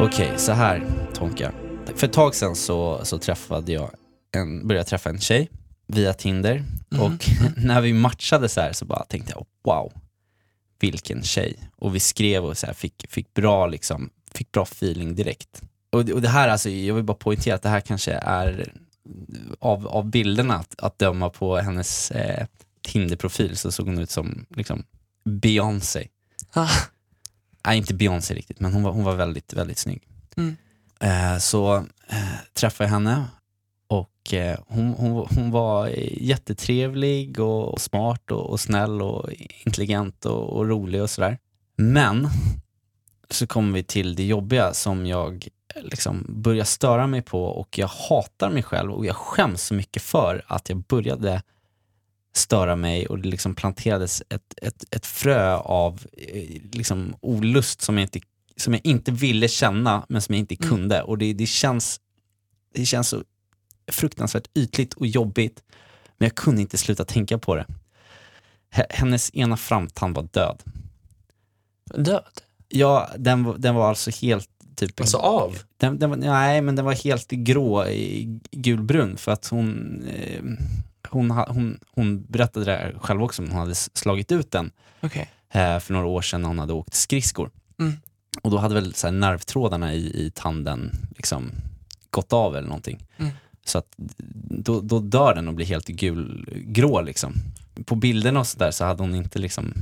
Okej, 0.00 0.32
så 0.36 0.52
här 0.52 0.86
Tonka. 1.14 1.52
För 1.96 2.06
ett 2.06 2.12
tag 2.12 2.34
sedan 2.34 2.56
så, 2.56 3.00
så 3.04 3.18
träffade 3.18 3.72
jag 3.72 3.90
en, 4.36 4.68
började 4.68 4.80
jag 4.80 4.86
träffa 4.86 5.10
en 5.10 5.20
tjej 5.20 5.50
via 5.86 6.12
Tinder 6.12 6.64
och 7.00 7.28
när 7.56 7.80
vi 7.80 7.92
matchade 7.92 8.48
så 8.48 8.60
här 8.60 8.72
så 8.72 8.84
bara 8.84 9.04
tänkte 9.04 9.32
jag 9.32 9.46
wow, 9.64 9.92
vilken 10.78 11.22
tjej. 11.22 11.56
Och 11.76 11.94
vi 11.94 12.00
skrev 12.00 12.44
och 12.44 12.58
så 12.58 12.66
här, 12.66 12.74
fick, 12.74 13.06
fick, 13.08 13.34
bra, 13.34 13.66
liksom, 13.66 14.10
fick 14.32 14.52
bra 14.52 14.62
feeling 14.62 15.14
direkt. 15.14 15.62
Och, 15.90 16.10
och 16.10 16.22
det 16.22 16.28
här, 16.28 16.48
alltså, 16.48 16.70
jag 16.70 16.94
vill 16.94 17.04
bara 17.04 17.16
poängtera 17.16 17.54
att 17.54 17.62
det 17.62 17.68
här 17.68 17.80
kanske 17.80 18.12
är 18.12 18.72
av, 19.58 19.88
av 19.88 20.04
bilderna 20.10 20.54
att, 20.54 20.80
att 20.80 20.98
döma 20.98 21.30
på 21.30 21.56
hennes 21.56 22.10
eh, 22.10 22.46
Tinder-profil 22.82 23.56
så 23.56 23.72
såg 23.72 23.86
hon 23.86 23.98
ut 23.98 24.10
som 24.10 24.46
liksom, 24.48 24.84
Beyoncé. 25.24 26.08
Ah. 26.52 26.70
Nej, 27.66 27.78
inte 27.78 27.94
Beyoncé 27.94 28.34
riktigt, 28.34 28.60
men 28.60 28.72
hon 28.72 28.82
var, 28.82 28.92
hon 28.92 29.04
var 29.04 29.14
väldigt, 29.14 29.52
väldigt 29.52 29.78
snygg. 29.78 30.02
Mm. 30.36 30.56
Eh, 31.00 31.38
så 31.38 31.76
eh, 32.08 32.34
träffade 32.54 32.88
jag 32.88 32.92
henne 32.92 33.24
och 33.94 34.34
eh, 34.34 34.58
hon, 34.66 34.88
hon, 34.88 35.26
hon 35.34 35.50
var 35.50 35.88
jättetrevlig 36.20 37.40
och, 37.40 37.72
och 37.72 37.80
smart 37.80 38.30
och, 38.30 38.50
och 38.50 38.60
snäll 38.60 39.02
och 39.02 39.30
intelligent 39.66 40.26
och, 40.26 40.56
och 40.56 40.68
rolig 40.68 41.02
och 41.02 41.10
sådär. 41.10 41.38
Men 41.76 42.28
så 43.30 43.46
kommer 43.46 43.72
vi 43.72 43.82
till 43.82 44.14
det 44.14 44.24
jobbiga 44.24 44.74
som 44.74 45.06
jag 45.06 45.48
eh, 45.74 45.82
liksom 45.82 46.26
börjar 46.28 46.64
störa 46.64 47.06
mig 47.06 47.22
på 47.22 47.44
och 47.44 47.78
jag 47.78 47.88
hatar 47.88 48.50
mig 48.50 48.62
själv 48.62 48.92
och 48.92 49.06
jag 49.06 49.16
skäms 49.16 49.62
så 49.62 49.74
mycket 49.74 50.02
för 50.02 50.44
att 50.46 50.68
jag 50.68 50.78
började 50.78 51.42
störa 52.34 52.76
mig 52.76 53.06
och 53.06 53.18
det 53.18 53.28
liksom 53.28 53.54
planterades 53.54 54.22
ett, 54.28 54.54
ett, 54.62 54.84
ett 54.90 55.06
frö 55.06 55.56
av 55.56 56.06
eh, 56.12 56.62
liksom 56.72 57.16
olust 57.20 57.80
som 57.80 57.98
jag 57.98 58.02
inte 58.02 58.20
som 58.56 58.72
jag 58.72 58.86
inte 58.86 59.12
ville 59.12 59.48
känna 59.48 60.06
men 60.08 60.22
som 60.22 60.34
jag 60.34 60.40
inte 60.40 60.56
Mm. 60.60 60.68
kunde. 60.70 61.02
Och 61.02 61.18
det, 61.18 61.32
det, 61.32 61.46
känns, 61.46 62.00
det 62.74 62.86
känns 62.86 63.08
så 63.08 63.22
fruktansvärt 63.88 64.48
ytligt 64.54 64.94
och 64.94 65.06
jobbigt. 65.06 65.62
Men 66.18 66.26
jag 66.26 66.34
kunde 66.34 66.60
inte 66.60 66.78
sluta 66.78 67.04
tänka 67.04 67.38
på 67.38 67.54
det. 67.54 67.66
Hennes 68.90 69.34
ena 69.34 69.56
framtand 69.56 70.16
var 70.16 70.28
död. 70.32 70.62
Död? 71.94 72.40
Ja, 72.68 73.08
den, 73.16 73.54
den 73.58 73.74
var 73.74 73.88
alltså 73.88 74.10
helt 74.10 74.48
typ... 74.76 75.00
Alltså 75.00 75.16
av? 75.16 75.58
Den, 75.76 75.98
den 75.98 76.10
var, 76.10 76.16
nej, 76.16 76.60
men 76.60 76.76
den 76.76 76.84
var 76.84 76.92
helt 76.92 77.30
grå, 77.30 77.86
i 77.86 78.40
gulbrun 78.50 79.16
för 79.16 79.32
att 79.32 79.46
hon, 79.46 80.02
eh, 80.08 80.42
hon, 81.08 81.30
hon, 81.30 81.80
hon 81.90 82.24
berättade 82.24 82.64
det 82.64 82.72
här 82.72 82.96
själv 83.00 83.22
också, 83.22 83.42
men 83.42 83.50
hon 83.50 83.60
hade 83.60 83.74
slagit 83.74 84.32
ut 84.32 84.50
den 84.50 84.70
Okej. 85.00 85.30
eh, 85.50 85.78
för 85.78 85.92
några 85.92 86.06
år 86.06 86.22
sedan 86.22 86.42
när 86.42 86.48
hon 86.48 86.58
hade 86.58 86.72
åkt 86.72 86.94
skridskor. 86.94 87.50
Mm. 87.80 87.92
Och 88.42 88.50
då 88.50 88.58
hade 88.58 88.74
väl 88.74 88.94
så 88.94 89.06
här, 89.06 89.12
nervtrådarna 89.12 89.94
i, 89.94 90.26
i 90.26 90.30
tanden 90.30 90.90
liksom 91.16 91.50
gått 92.10 92.32
av 92.32 92.56
eller 92.56 92.68
någonting. 92.68 93.06
Mm. 93.16 93.32
Så 93.64 93.78
att 93.78 93.94
då, 94.48 94.80
då 94.80 95.00
dör 95.00 95.34
den 95.34 95.48
och 95.48 95.54
blir 95.54 95.66
helt 95.66 95.86
gulgrå 95.86 97.00
liksom. 97.00 97.34
På 97.84 97.94
bilderna 97.94 98.40
och 98.40 98.46
sådär 98.46 98.70
så 98.70 98.84
hade 98.84 99.02
hon 99.02 99.14
inte 99.14 99.38
liksom 99.38 99.72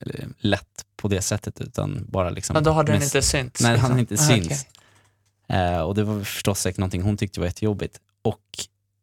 eh, 0.00 0.26
lätt 0.38 0.84
på 0.96 1.08
det 1.08 1.22
sättet 1.22 1.60
utan 1.60 2.06
bara 2.08 2.30
liksom 2.30 2.54
Men 2.54 2.64
då 2.64 2.70
hade 2.72 2.92
den 2.92 3.02
inte 3.02 3.22
synts? 3.22 3.60
Nej, 3.62 3.72
liksom. 3.72 3.90
han 3.90 3.98
inte 4.00 4.14
Ah, 4.14 4.16
syns. 4.16 4.46
okej. 4.46 4.66
Eh, 5.58 5.80
och 5.80 5.94
det 5.94 6.04
var 6.04 6.24
förstås 6.24 6.60
säkert 6.60 6.78
någonting 6.78 7.02
hon 7.02 7.16
tyckte 7.16 7.40
var 7.40 7.46
jättejobbigt. 7.46 8.00
Och 8.22 8.40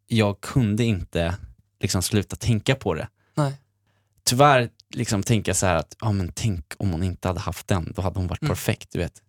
jag 0.08 0.42
kunde 0.42 0.84
inte 0.84 1.36
liksom 1.80 2.02
sluta 2.02 2.36
tänka 2.36 2.76
på 2.76 2.94
det. 2.94 3.08
Nej. 3.36 3.54
Tyvärr 4.24 4.70
liksom 4.96 5.24
tänka 5.24 5.54
så 5.54 5.66
här 5.66 5.76
att, 5.76 5.96
ja 6.02 6.12
men 6.12 6.32
tänk 6.36 6.74
om 6.78 6.92
hon 6.92 7.04
inte 7.04 7.28
hade 7.28 7.40
haft 7.40 7.68
den, 7.68 7.94
då 7.96 8.02
hade 8.02 8.20
hon 8.20 8.28
varit 8.28 8.42
Mm. 8.42 8.50
perfekt, 8.50 8.92
du 8.92 9.00
vet. 9.00 9.22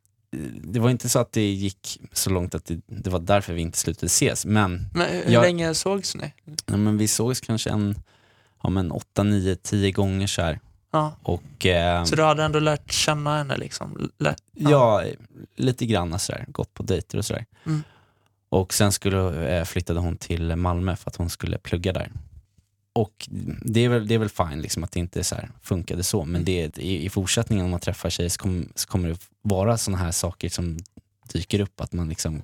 Det 0.62 0.80
var 0.80 0.90
inte 0.90 1.08
så 1.08 1.18
att 1.18 1.32
det 1.32 1.50
gick 1.52 2.00
så 2.12 2.30
långt 2.30 2.54
att 2.54 2.64
det, 2.64 2.80
det 2.86 3.10
var 3.10 3.18
därför 3.18 3.52
vi 3.52 3.60
inte 3.62 3.78
slutade 3.78 4.06
ses, 4.06 4.46
men, 4.46 4.88
Men 4.94 5.06
hur 5.10 5.32
Jag- 5.32 5.42
länge 5.42 5.74
sågs 5.74 6.14
ni? 6.16 6.32
ja, 6.66 6.76
men 6.76 6.98
vi 6.98 7.08
sågs 7.08 7.40
kanske 7.40 7.70
en, 7.70 7.94
ja 8.62 8.70
men 8.70 8.92
åtta, 8.92 9.22
nio, 9.22 9.56
tio 9.56 9.90
gånger 9.92 10.26
så 10.26 10.42
här. 10.42 10.60
Ja. 10.92 11.12
Och 11.22 11.66
eh, 11.66 12.04
Så 12.04 12.16
du 12.16 12.22
hade 12.22 12.44
ändå 12.44 12.58
lärt 12.58 12.92
känna 12.92 13.36
henne 13.38 13.56
liksom? 13.56 14.10
Lä- 14.18 14.34
Ja, 14.54 15.04
lite 15.56 15.86
grann 15.86 16.18
sådär, 16.18 16.44
gått 16.48 16.74
på 16.74 16.82
dejter 16.82 17.18
och 17.18 17.24
sådär. 17.24 17.46
Mm. 17.66 17.82
Och 18.48 18.74
sen 18.74 18.92
skulle, 18.92 19.48
eh, 19.58 19.64
flyttade 19.64 20.00
hon 20.00 20.16
till 20.16 20.56
Malmö 20.56 20.96
för 20.96 21.10
att 21.10 21.16
hon 21.16 21.30
skulle 21.30 21.58
plugga 21.58 21.92
där. 21.92 22.12
Och 23.00 23.28
det 23.62 23.80
är 23.80 23.88
väl, 23.88 24.06
det 24.06 24.14
är 24.14 24.18
väl 24.18 24.28
fine 24.28 24.62
liksom 24.62 24.84
att 24.84 24.92
det 24.92 25.00
inte 25.00 25.24
så 25.24 25.34
här 25.34 25.50
funkade 25.62 26.02
så, 26.02 26.24
men 26.24 26.44
det, 26.44 26.78
i, 26.78 27.06
i 27.06 27.10
fortsättningen 27.10 27.64
om 27.64 27.70
man 27.70 27.80
träffar 27.80 28.10
sig 28.10 28.30
så, 28.30 28.38
kom, 28.38 28.68
så 28.74 28.88
kommer 28.88 29.08
det 29.08 29.18
vara 29.42 29.78
sådana 29.78 30.04
här 30.04 30.10
saker 30.10 30.48
som 30.48 30.78
dyker 31.32 31.60
upp, 31.60 31.80
att 31.80 31.92
man 31.92 32.08
liksom 32.08 32.42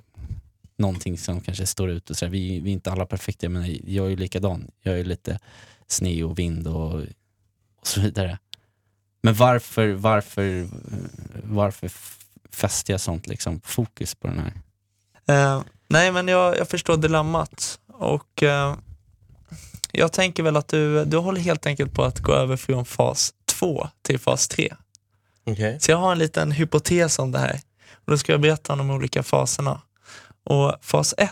någonting 0.77 1.17
som 1.17 1.41
kanske 1.41 1.65
står 1.65 1.89
ut 1.89 2.09
och 2.09 2.17
sådär. 2.17 2.31
Vi, 2.31 2.59
vi 2.59 2.69
är 2.69 2.73
inte 2.73 2.91
alla 2.91 3.05
perfekta, 3.05 3.49
men 3.49 3.79
jag 3.85 4.05
är 4.05 4.09
ju 4.09 4.15
likadan. 4.15 4.71
Jag 4.81 4.99
är 4.99 5.03
lite 5.03 5.39
sne 5.87 6.23
och 6.23 6.39
vind 6.39 6.67
och, 6.67 6.93
och 7.79 7.87
så 7.87 8.01
vidare. 8.01 8.37
Men 9.21 9.33
varför, 9.33 9.91
varför, 9.93 10.67
varför 11.43 11.91
fäster 12.51 12.93
jag 12.93 13.01
sånt 13.01 13.27
liksom 13.27 13.61
fokus 13.63 14.15
på 14.15 14.27
den 14.27 14.39
här? 14.39 14.53
Uh, 15.31 15.63
nej, 15.87 16.11
men 16.11 16.27
jag, 16.27 16.57
jag 16.57 16.69
förstår 16.69 16.97
dilemmat. 16.97 17.79
Och 17.87 18.43
uh, 18.43 18.75
jag 19.97 20.11
tänker 20.11 20.43
väl 20.43 20.57
att 20.57 20.67
du, 20.67 21.05
du 21.05 21.17
håller 21.17 21.41
helt 21.41 21.65
enkelt 21.65 21.93
på 21.93 22.03
att 22.03 22.19
gå 22.19 22.33
över 22.33 22.57
från 22.57 22.85
fas 22.85 23.33
2 23.45 23.87
till 24.01 24.19
fas 24.19 24.47
3. 24.47 24.73
Okej. 25.43 25.79
Så 25.79 25.91
jag 25.91 25.97
har 25.97 26.11
en 26.11 26.19
liten 26.19 26.51
hypotes 26.51 27.19
om 27.19 27.31
det 27.31 27.39
här. 27.39 27.59
Och 27.93 28.11
då 28.11 28.17
ska 28.17 28.31
jag 28.31 28.41
berätta 28.41 28.73
om 28.73 28.79
de 28.79 28.89
olika 28.91 29.23
faserna. 29.23 29.81
Och 30.43 30.75
fas 30.81 31.13
1, 31.17 31.31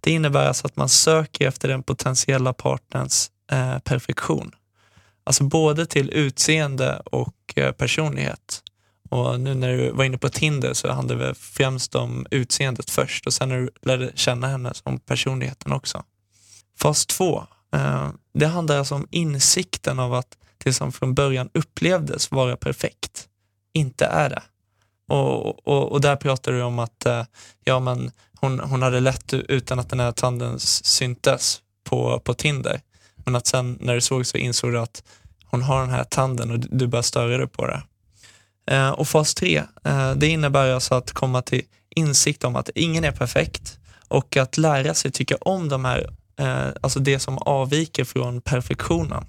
det 0.00 0.10
innebär 0.10 0.46
alltså 0.46 0.66
att 0.66 0.76
man 0.76 0.88
söker 0.88 1.48
efter 1.48 1.68
den 1.68 1.82
potentiella 1.82 2.52
partners 2.52 3.30
eh, 3.52 3.78
perfektion. 3.78 4.54
Alltså 5.24 5.44
både 5.44 5.86
till 5.86 6.10
utseende 6.10 7.02
och 7.04 7.34
eh, 7.56 7.72
personlighet. 7.72 8.62
Och 9.10 9.40
nu 9.40 9.54
när 9.54 9.68
du 9.68 9.90
var 9.90 10.04
inne 10.04 10.18
på 10.18 10.28
Tinder 10.28 10.74
så 10.74 10.92
handlar 10.92 11.16
det 11.16 11.34
främst 11.34 11.94
om 11.94 12.26
utseendet 12.30 12.90
först 12.90 13.26
och 13.26 13.32
sen 13.32 13.48
när 13.48 13.58
du 13.58 13.70
lärde 13.82 14.12
känna 14.14 14.46
henne 14.46 14.74
som 14.74 15.00
personligheten 15.00 15.72
också. 15.72 16.04
Fas 16.78 17.06
2, 17.06 17.38
eh, 17.38 17.44
Eh, 17.72 18.08
det 18.34 18.46
handlar 18.46 18.78
alltså 18.78 18.94
om 18.94 19.06
insikten 19.10 19.98
av 19.98 20.14
att 20.14 20.38
det 20.58 20.72
som 20.72 20.92
från 20.92 21.14
början 21.14 21.48
upplevdes 21.54 22.30
vara 22.30 22.56
perfekt 22.56 23.28
inte 23.72 24.06
är 24.06 24.30
det. 24.30 24.42
Och, 25.08 25.68
och, 25.68 25.92
och 25.92 26.00
där 26.00 26.16
pratar 26.16 26.52
du 26.52 26.62
om 26.62 26.78
att 26.78 27.06
eh, 27.06 27.24
ja, 27.64 27.80
men 27.80 28.10
hon, 28.40 28.60
hon 28.60 28.82
hade 28.82 29.00
lätt 29.00 29.34
utan 29.34 29.78
att 29.78 29.90
den 29.90 30.00
här 30.00 30.12
tanden 30.12 30.60
syntes 30.60 31.60
på, 31.84 32.20
på 32.20 32.34
Tinder. 32.34 32.80
Men 33.16 33.34
att 33.34 33.46
sen 33.46 33.78
när 33.80 33.94
du 33.94 34.00
såg 34.00 34.26
så 34.26 34.38
insåg 34.38 34.72
du 34.72 34.78
att 34.78 35.02
hon 35.44 35.62
har 35.62 35.80
den 35.80 35.90
här 35.90 36.04
tanden 36.04 36.50
och 36.50 36.58
du, 36.58 36.68
du 36.70 36.86
börjar 36.86 37.02
störa 37.02 37.38
dig 37.38 37.46
på 37.46 37.66
det. 37.66 37.82
Eh, 38.68 38.90
och 38.90 39.08
fas 39.08 39.34
3, 39.34 39.62
eh, 39.84 40.12
det 40.12 40.26
innebär 40.26 40.70
alltså 40.70 40.94
att 40.94 41.12
komma 41.12 41.42
till 41.42 41.62
insikt 41.96 42.44
om 42.44 42.56
att 42.56 42.70
ingen 42.74 43.04
är 43.04 43.12
perfekt 43.12 43.78
och 44.08 44.36
att 44.36 44.56
lära 44.56 44.94
sig 44.94 45.10
tycka 45.10 45.36
om 45.40 45.68
de 45.68 45.84
här, 45.84 46.10
eh, 46.38 46.68
alltså 46.80 47.00
det 47.00 47.18
som 47.18 47.38
avviker 47.38 48.04
från 48.04 48.40
perfektionen. 48.40 49.24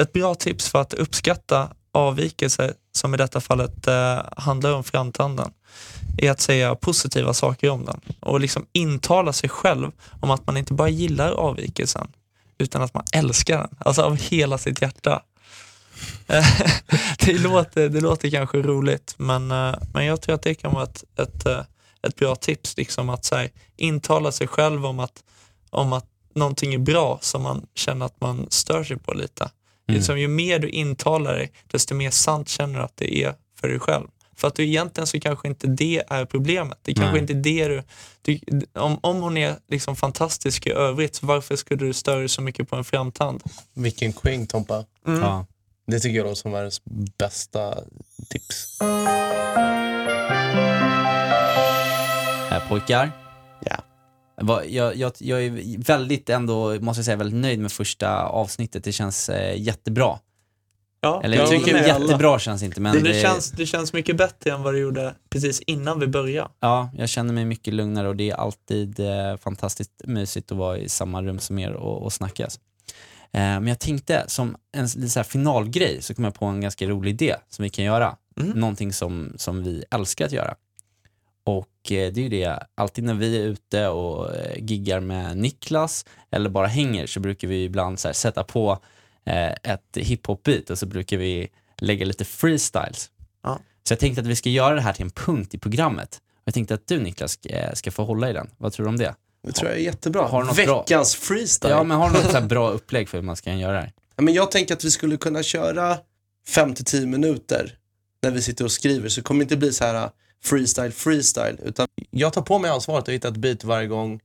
Ett 0.00 0.12
bra 0.12 0.34
tips 0.34 0.68
för 0.68 0.80
att 0.80 0.94
uppskatta 0.94 1.68
avvikelser, 1.92 2.74
som 2.92 3.14
i 3.14 3.16
detta 3.16 3.40
fallet 3.40 3.86
eh, 3.86 4.18
handlar 4.36 4.72
om 4.72 4.84
framtanden, 4.84 5.50
är 6.18 6.30
att 6.30 6.40
säga 6.40 6.74
positiva 6.74 7.34
saker 7.34 7.70
om 7.70 7.84
den 7.84 8.00
och 8.20 8.40
liksom 8.40 8.66
intala 8.72 9.32
sig 9.32 9.48
själv 9.48 9.90
om 10.20 10.30
att 10.30 10.46
man 10.46 10.56
inte 10.56 10.74
bara 10.74 10.88
gillar 10.88 11.32
avvikelsen 11.32 12.12
utan 12.58 12.82
att 12.82 12.94
man 12.94 13.04
älskar 13.12 13.58
den, 13.58 13.68
alltså 13.78 14.02
av 14.02 14.16
hela 14.16 14.58
sitt 14.58 14.82
hjärta. 14.82 15.22
Eh, 16.26 16.46
det, 17.18 17.38
låter, 17.38 17.88
det 17.88 18.00
låter 18.00 18.30
kanske 18.30 18.62
roligt 18.62 19.14
men, 19.16 19.50
eh, 19.50 19.74
men 19.92 20.04
jag 20.04 20.20
tror 20.20 20.34
att 20.34 20.42
det 20.42 20.54
kan 20.54 20.74
vara 20.74 20.84
ett, 20.84 21.04
ett, 21.18 21.46
eh, 21.46 21.60
ett 22.02 22.16
bra 22.16 22.36
tips, 22.36 22.76
liksom 22.76 23.10
att 23.10 23.24
så 23.24 23.36
här, 23.36 23.50
intala 23.76 24.32
sig 24.32 24.46
själv 24.46 24.86
om 24.86 25.00
att, 25.00 25.24
om 25.70 25.92
att 25.92 26.06
någonting 26.34 26.74
är 26.74 26.78
bra 26.78 27.18
som 27.22 27.42
man 27.42 27.66
känner 27.74 28.06
att 28.06 28.20
man 28.20 28.46
stör 28.50 28.84
sig 28.84 28.96
på 28.96 29.12
lite. 29.12 29.42
Mm. 29.44 29.96
Liksom, 29.98 30.18
ju 30.18 30.28
mer 30.28 30.58
du 30.58 30.68
intalar 30.68 31.34
dig, 31.34 31.52
desto 31.66 31.94
mer 31.94 32.10
sant 32.10 32.48
känner 32.48 32.78
du 32.78 32.84
att 32.84 32.96
det 32.96 33.24
är 33.24 33.34
för 33.60 33.68
dig 33.68 33.78
själv. 33.78 34.06
För 34.36 34.48
att 34.48 34.54
du 34.54 34.64
egentligen 34.64 35.06
så 35.06 35.20
kanske 35.20 35.48
inte 35.48 35.66
det 35.66 36.02
är 36.08 36.24
problemet. 36.24 36.78
Det 36.82 36.94
kanske 36.94 37.12
Nej. 37.12 37.20
inte 37.20 37.32
är 37.32 37.68
det 37.68 37.84
du, 38.22 38.40
du 38.44 38.66
om, 38.80 38.98
om 39.02 39.22
hon 39.22 39.36
är 39.36 39.56
liksom 39.68 39.96
fantastisk 39.96 40.66
i 40.66 40.70
övrigt, 40.70 41.14
så 41.14 41.26
varför 41.26 41.56
skulle 41.56 41.86
du 41.86 41.92
störa 41.92 42.18
dig 42.18 42.28
så 42.28 42.42
mycket 42.42 42.70
på 42.70 42.76
en 42.76 42.84
framtand? 42.84 43.42
Vilken 43.74 44.12
queen 44.12 44.46
Tompa. 44.46 44.84
Ja. 45.06 45.46
Det 45.86 46.00
tycker 46.00 46.16
jag 46.16 46.24
låter 46.24 46.34
som 46.34 46.52
världens 46.52 46.82
bästa 47.18 47.74
tips. 48.30 48.80
Eh, 52.50 52.68
pojkar, 52.68 53.12
Ja. 53.60 53.76
Jag, 54.68 54.96
jag, 54.96 55.12
jag 55.18 55.44
är 55.44 55.84
väldigt 55.84 56.30
ändå, 56.30 56.80
måste 56.80 56.98
jag 56.98 57.04
säga, 57.04 57.16
väldigt 57.16 57.40
nöjd 57.40 57.58
med 57.58 57.72
första 57.72 58.22
avsnittet. 58.22 58.84
Det 58.84 58.92
känns 58.92 59.28
eh, 59.28 59.60
jättebra. 59.62 60.18
Ja, 61.02 61.20
Eller 61.24 61.36
jag 61.36 61.48
tycker 61.48 61.72
med 61.72 61.90
alla. 61.90 62.04
jättebra 62.04 62.38
känns 62.38 62.62
inte 62.62 62.80
men 62.80 62.92
det, 62.92 63.00
det, 63.00 63.12
det, 63.12 63.20
känns, 63.20 63.50
det 63.50 63.66
känns 63.66 63.92
mycket 63.92 64.16
bättre 64.16 64.50
än 64.50 64.62
vad 64.62 64.74
det 64.74 64.78
gjorde 64.78 65.14
precis 65.30 65.60
innan 65.60 66.00
vi 66.00 66.06
började. 66.06 66.50
ja, 66.60 66.90
jag 66.96 67.08
känner 67.08 67.34
mig 67.34 67.44
mycket 67.44 67.74
lugnare 67.74 68.08
och 68.08 68.16
det 68.16 68.30
är 68.30 68.34
alltid 68.34 69.00
eh, 69.00 69.36
fantastiskt 69.36 70.02
mysigt 70.04 70.52
att 70.52 70.58
vara 70.58 70.78
i 70.78 70.88
samma 70.88 71.22
rum 71.22 71.38
som 71.38 71.58
er 71.58 71.72
och, 71.72 72.02
och 72.02 72.12
snackas. 72.12 72.60
Eh, 73.32 73.40
men 73.40 73.66
jag 73.66 73.78
tänkte 73.78 74.24
som 74.26 74.56
en 74.72 74.88
så 74.88 75.24
finalgrej 75.24 76.02
så 76.02 76.14
kom 76.14 76.24
jag 76.24 76.34
på 76.34 76.46
en 76.46 76.60
ganska 76.60 76.86
rolig 76.86 77.10
idé 77.10 77.36
som 77.48 77.62
vi 77.62 77.68
kan 77.68 77.84
göra. 77.84 78.16
Mm. 78.40 78.50
Någonting 78.50 78.92
som, 78.92 79.32
som 79.36 79.62
vi 79.62 79.84
älskar 79.90 80.26
att 80.26 80.32
göra. 80.32 80.54
Eh, 81.84 82.12
det 82.12 82.20
är 82.20 82.22
ju 82.22 82.28
det, 82.28 82.66
alltid 82.74 83.04
när 83.04 83.14
vi 83.14 83.36
är 83.36 83.42
ute 83.42 83.88
och 83.88 84.34
eh, 84.34 84.64
giggar 84.64 85.00
med 85.00 85.36
Niklas 85.36 86.04
eller 86.30 86.50
bara 86.50 86.66
hänger 86.66 87.06
så 87.06 87.20
brukar 87.20 87.48
vi 87.48 87.64
ibland 87.64 87.98
sätta 87.98 88.44
på 88.44 88.78
eh, 89.24 89.50
ett 89.50 89.96
hiphop-beat 89.96 90.70
och 90.70 90.78
så 90.78 90.86
brukar 90.86 91.16
vi 91.16 91.48
lägga 91.76 92.06
lite 92.06 92.24
freestyles. 92.24 93.10
Ja. 93.42 93.60
Så 93.88 93.92
jag 93.92 93.98
tänkte 93.98 94.20
att 94.20 94.26
vi 94.26 94.36
ska 94.36 94.48
göra 94.48 94.74
det 94.74 94.80
här 94.80 94.92
till 94.92 95.04
en 95.04 95.10
punkt 95.10 95.54
i 95.54 95.58
programmet. 95.58 96.20
Jag 96.44 96.54
tänkte 96.54 96.74
att 96.74 96.86
du 96.86 97.00
Niklas 97.00 97.38
ska, 97.74 97.90
få 97.90 98.04
hålla 98.04 98.30
i 98.30 98.32
den. 98.32 98.50
Vad 98.58 98.72
tror 98.72 98.84
du 98.84 98.90
om 98.90 98.96
det? 98.98 99.14
Det 99.46 99.52
tror 99.52 99.70
jag 99.70 99.78
är 99.78 99.82
jättebra. 99.82 100.22
Har 100.22 100.44
något 100.44 100.56
bra? 100.56 100.78
Veckans 100.78 101.14
freestyle. 101.14 101.70
Ja, 101.70 101.82
men 101.82 101.96
har 101.96 102.10
du 102.10 102.16
något 102.16 102.32
så 102.32 102.40
bra 102.48 102.70
upplägg 102.70 103.08
för 103.08 103.18
hur 103.18 103.22
man 103.22 103.36
ska 103.36 103.52
göra 103.52 103.72
det 103.72 103.80
här? 103.80 103.92
Ja, 104.16 104.22
men 104.22 104.34
jag 104.34 104.50
tänker 104.50 104.74
att 104.74 104.84
vi 104.84 104.90
skulle 104.90 105.16
kunna 105.16 105.42
köra 105.42 105.98
5-10 106.48 107.06
minuter 107.06 107.76
när 108.22 108.30
vi 108.30 108.42
sitter 108.42 108.64
och 108.64 108.72
skriver 108.72 109.08
så 109.08 109.20
det 109.20 109.24
kommer 109.24 109.42
inte 109.42 109.56
bli 109.56 109.72
så 109.72 109.84
här 109.84 110.10
freestyle 110.42 110.90
freestyle 110.90 111.58
utan 111.62 111.88
jag 112.10 112.32
tar 112.32 112.42
på 112.42 112.58
mig 112.58 112.70
ansvaret 112.70 113.02
att 113.02 113.14
hitta 113.14 113.28
ett 113.28 113.36
beat 113.36 113.64
varje 113.64 113.86
gång. 113.86 114.20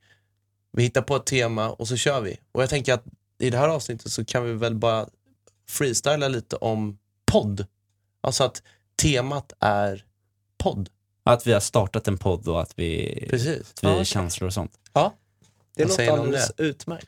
Vi 0.71 0.83
hittar 0.83 1.01
på 1.01 1.15
ett 1.15 1.25
tema 1.25 1.69
och 1.69 1.87
så 1.87 1.97
kör 1.97 2.21
vi. 2.21 2.39
Och 2.51 2.61
jag 2.61 2.69
tänker 2.69 2.93
att 2.93 3.03
i 3.39 3.49
det 3.49 3.57
här 3.57 3.67
avsnittet 3.67 4.11
så 4.11 4.25
kan 4.25 4.43
vi 4.45 4.53
väl 4.53 4.75
bara 4.75 5.07
freestyla 5.69 6.27
lite 6.27 6.55
om 6.55 6.97
podd. 7.31 7.65
Alltså 8.21 8.43
att 8.43 8.61
temat 9.01 9.53
är 9.59 10.05
podd. 10.57 10.89
Att 11.23 11.47
vi 11.47 11.53
har 11.53 11.59
startat 11.59 12.07
en 12.07 12.17
podd 12.17 12.47
och 12.47 12.61
att 12.61 12.73
vi, 12.75 13.27
Precis. 13.29 13.71
att 13.73 13.83
vi 13.83 13.87
Ja, 13.87 14.03
känslor 14.03 14.47
och 14.47 14.53
sånt. 14.53 14.71
Ja. 14.93 15.13
Det 15.75 15.83
Vad 15.83 15.89
låter 15.91 16.11
alldeles 16.11 16.51
utmärkt. 16.57 17.07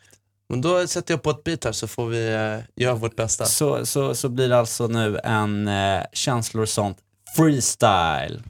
Men 0.50 0.62
då 0.62 0.88
sätter 0.88 1.14
jag 1.14 1.22
på 1.22 1.30
ett 1.30 1.44
beat 1.44 1.64
här 1.64 1.72
så 1.72 1.88
får 1.88 2.08
vi 2.08 2.34
eh, 2.34 2.84
göra 2.84 2.96
vårt 2.96 3.16
bästa. 3.16 3.46
Så, 3.46 3.86
så, 3.86 4.16
så 4.16 4.30
blir 4.30 4.50
det 4.50 4.58
alltså 4.58 4.88
nu 4.88 5.20
en 5.24 5.68
eh, 5.68 6.04
känslor 6.14 6.64
och 6.64 6.70
sånt 6.70 6.98
freestyle. 7.36 8.44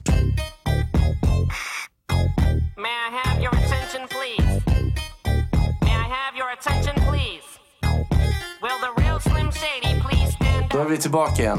Då 10.78 10.84
är 10.84 10.88
vi 10.88 10.98
tillbaka 10.98 11.42
igen. 11.42 11.58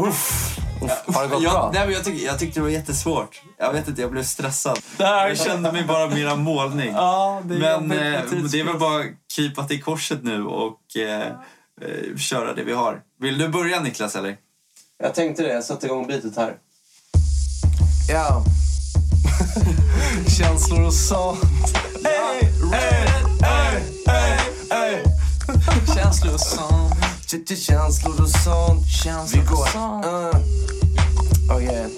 Uff. 0.00 0.58
Har 1.06 1.22
det 1.22 1.28
gått 1.28 1.42
jag, 1.42 1.52
bra? 1.52 1.70
nej, 1.74 1.86
men 1.86 1.94
jag, 1.94 2.04
tyck, 2.04 2.22
jag 2.22 2.38
tyckte 2.38 2.60
det 2.60 2.64
var 2.64 2.70
jättesvårt. 2.70 3.42
Jag 3.58 3.72
vet 3.72 3.88
inte, 3.88 4.00
jag 4.00 4.10
blev 4.10 4.22
stressad. 4.22 4.78
Jag 4.98 5.38
kände 5.38 5.72
mig 5.72 5.84
bara 5.84 6.08
mera 6.08 6.36
målning. 6.36 6.92
Ja, 6.92 7.42
det 7.44 7.54
är 7.54 7.80
men 7.80 7.90
eh, 7.90 8.20
det 8.50 8.60
är 8.60 8.64
väl 8.64 8.78
bara 8.78 9.04
krypa 9.36 9.64
till 9.64 9.82
korset 9.82 10.24
nu 10.24 10.44
och 10.44 10.96
eh, 10.96 11.26
eh, 11.26 12.16
köra 12.16 12.54
det 12.54 12.64
vi 12.64 12.72
har. 12.72 13.00
Vill 13.20 13.38
du 13.38 13.48
börja 13.48 13.80
Niklas 13.80 14.16
eller? 14.16 14.36
Jag 15.02 15.14
tänkte 15.14 15.42
det, 15.42 15.52
jag 15.52 15.64
satte 15.64 15.86
igång 15.86 16.06
beatet 16.06 16.36
här. 16.36 16.56
Ja. 18.08 18.44
Känslor 20.38 20.86
och 20.86 20.94
sånt. 20.94 21.40
Hey, 22.04 22.48
hey, 22.72 23.08
hey, 23.42 23.82
hey, 24.06 24.38
hey. 24.70 25.04
Känslor 25.94 26.34
och 26.34 26.40
sånt. 26.40 27.05
Ch- 27.26 27.56
Känslor 27.56 28.20
och 28.22 28.28
sånt. 28.30 28.86
Känslor 29.04 29.42
Vi 29.42 29.48
går. 29.48 29.62
och 29.62 29.68
sånt. 29.68 30.06
Uh. 30.06 31.56
Oh 31.56 31.62
yeah. 31.64 31.86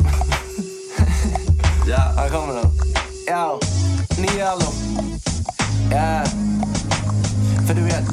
Ja. 1.89 1.97
Här 2.17 2.29
kommer 2.29 2.55
den. 2.55 2.71
Ja, 3.27 3.61
ni 4.19 4.39
är 4.41 4.45
allo. 4.47 4.67
Ja. 5.93 6.25
För 7.67 7.75
du 7.75 7.81
vet, 7.83 8.05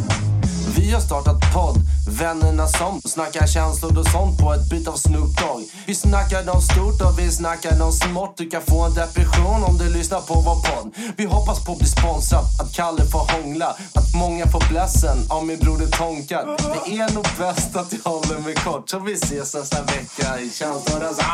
vi 0.85 0.91
har 0.91 1.01
startat 1.01 1.53
podd. 1.53 1.77
Vännerna 2.07 2.67
som 2.67 3.01
snackar 3.01 3.47
känslor 3.47 3.97
och 3.99 4.07
sånt 4.07 4.39
på 4.39 4.53
ett 4.53 4.69
bit 4.69 4.87
av 4.87 4.95
Snoop 4.95 5.37
Dogg. 5.37 5.63
Vi 5.85 5.95
snackar 5.95 6.49
om 6.55 6.61
stort 6.61 7.01
och 7.01 7.19
vi 7.19 7.31
snackar 7.31 7.81
om 7.81 7.91
smått. 7.91 8.37
Du 8.37 8.49
kan 8.49 8.61
få 8.61 8.83
en 8.83 8.93
depression 8.93 9.63
om 9.63 9.77
du 9.77 9.89
lyssnar 9.89 10.21
på 10.21 10.33
vår 10.33 10.55
podd. 10.55 10.93
Vi 11.17 11.25
hoppas 11.25 11.65
på 11.65 11.71
att 11.71 11.77
bli 11.77 11.87
sponsrad, 11.87 12.45
att 12.59 12.73
Kalle 12.75 13.05
får 13.05 13.31
hångla. 13.33 13.65
Att 13.93 14.13
många 14.15 14.47
får 14.47 14.69
blessen 14.69 15.17
av 15.29 15.45
min 15.45 15.59
broder 15.59 15.87
Tonka. 15.87 16.45
Det 16.45 16.97
är 16.97 17.13
nog 17.13 17.27
bäst 17.39 17.75
att 17.75 17.93
jag 17.93 18.11
håller 18.11 18.39
mig 18.39 18.55
kort. 18.55 18.89
Så 18.89 18.99
vi 18.99 19.13
ses 19.13 19.55
nästa 19.55 19.81
vecka 19.81 20.39
i 20.39 20.49
känslor 20.49 21.03
och 21.09 21.15
sånt. 21.15 21.27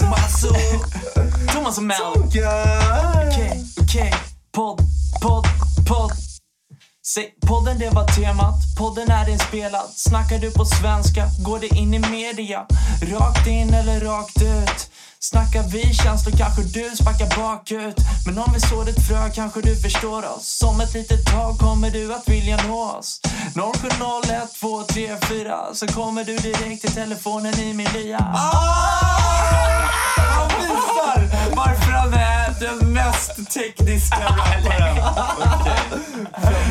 Tomaso. 0.00 0.48
Thomas 1.52 1.78
och 1.78 1.84
Mel. 1.84 1.96
Okej, 2.16 3.64
okej. 3.80 4.14
Podd. 4.52 4.95
Säg, 7.16 7.34
podden 7.46 7.78
det 7.78 7.90
var 7.90 8.06
temat, 8.08 8.54
podden 8.78 9.08
är 9.10 9.28
inspelad. 9.28 9.88
Snackar 9.94 10.38
du 10.38 10.50
på 10.50 10.64
svenska, 10.64 11.24
går 11.38 11.58
det 11.58 11.66
in 11.66 11.94
i 11.94 11.98
media? 11.98 12.66
Rakt 13.02 13.46
in 13.46 13.74
eller 13.74 14.00
rakt 14.00 14.42
ut? 14.42 14.90
Snackar 15.20 15.62
vi 15.62 15.94
känslor 15.94 16.36
kanske 16.38 16.62
du 16.62 16.96
sparkar 16.96 17.36
bakut. 17.36 17.96
Men 18.26 18.38
om 18.38 18.52
vi 18.54 18.60
sår 18.60 18.88
ett 18.88 19.06
frö 19.08 19.30
kanske 19.34 19.60
du 19.60 19.76
förstår 19.76 20.22
oss. 20.34 20.58
Som 20.58 20.80
ett 20.80 20.94
litet 20.94 21.26
tag 21.26 21.58
kommer 21.58 21.90
du 21.90 22.14
att 22.14 22.28
vilja 22.28 22.56
nå 22.66 22.80
oss. 22.98 23.20
0701 23.54 24.54
234 24.60 25.74
så 25.74 25.86
kommer 25.86 26.24
du 26.24 26.36
direkt 26.36 26.80
till 26.82 26.94
telefonen 26.94 27.58
i 27.58 27.74
min 27.74 27.88
lya. 27.94 28.18
Han 28.18 28.36
ah! 28.36 28.76
visar 30.58 31.20
varför 31.56 31.92
han 31.92 32.14
är 32.14 32.45
den 32.60 32.92
mest 32.92 33.52
tekniska 33.54 34.16
rapparen. 34.16 34.96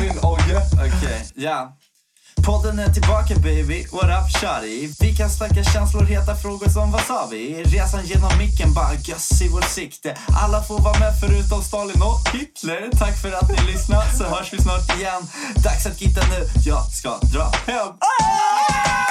Min 0.00 0.18
Ogge. 0.22 0.60
Okej, 0.72 1.26
ja. 1.34 1.76
Podden 2.46 2.78
är 2.78 2.92
tillbaka 2.92 3.34
baby, 3.34 3.86
what 3.92 4.04
up 4.04 4.40
shawty? 4.40 4.88
Vi 5.00 5.16
kan 5.16 5.30
snacka 5.30 5.64
känslor, 5.64 6.02
heta 6.02 6.36
frågor 6.36 6.68
som 6.68 6.92
vad 6.92 7.00
sa 7.00 7.28
vi? 7.30 7.62
Resan 7.62 8.06
genom 8.06 8.38
micken, 8.38 8.74
bara 8.74 8.94
göss 8.94 9.42
i 9.42 9.48
vårt 9.48 9.68
sikte 9.68 10.16
Alla 10.42 10.62
får 10.62 10.78
vara 10.78 10.98
med 10.98 11.12
förutom 11.20 11.62
Stalin 11.62 12.02
och 12.02 12.28
Hitler 12.32 12.88
Tack 12.98 13.22
för 13.22 13.32
att 13.32 13.48
ni 13.48 13.72
lyssnade, 13.72 14.12
så 14.18 14.24
hörs 14.24 14.52
vi 14.52 14.58
snart 14.62 14.98
igen 14.98 15.22
Dags 15.54 15.86
att 15.86 16.00
gitta 16.00 16.20
nu, 16.26 16.48
jag 16.64 16.82
ska 16.92 17.10
dra 17.18 17.52
hem 17.66 19.05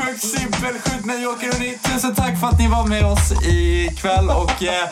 Sjukt 0.00 0.24
simpel, 0.24 0.74
skjut 0.78 1.04
mig 1.04 1.22
Joker 1.22 1.48
och 1.48 1.60
ni. 1.60 1.78
Tusen 1.78 2.14
tack 2.14 2.40
för 2.40 2.46
att 2.46 2.58
ni 2.58 2.68
var 2.68 2.86
med 2.86 3.04
oss 3.04 3.32
ikväll 3.46 4.28
och 4.28 4.62
eh, 4.62 4.84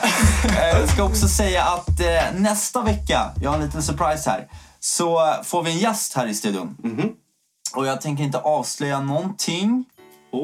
eh, 0.44 0.78
jag 0.80 0.88
ska 0.88 1.04
också 1.04 1.28
säga 1.28 1.64
att 1.64 2.00
eh, 2.00 2.40
nästa 2.40 2.82
vecka, 2.82 3.30
jag 3.42 3.50
har 3.50 3.58
en 3.58 3.64
liten 3.64 3.82
surprise 3.82 4.30
här, 4.30 4.48
så 4.80 5.34
får 5.44 5.62
vi 5.62 5.70
en 5.70 5.78
gäst 5.78 6.14
här 6.14 6.26
i 6.26 6.34
studion. 6.34 6.76
Och 7.74 7.86
jag 7.86 8.00
tänker 8.00 8.24
inte 8.24 8.38
avslöja 8.38 9.00
någonting 9.00 9.84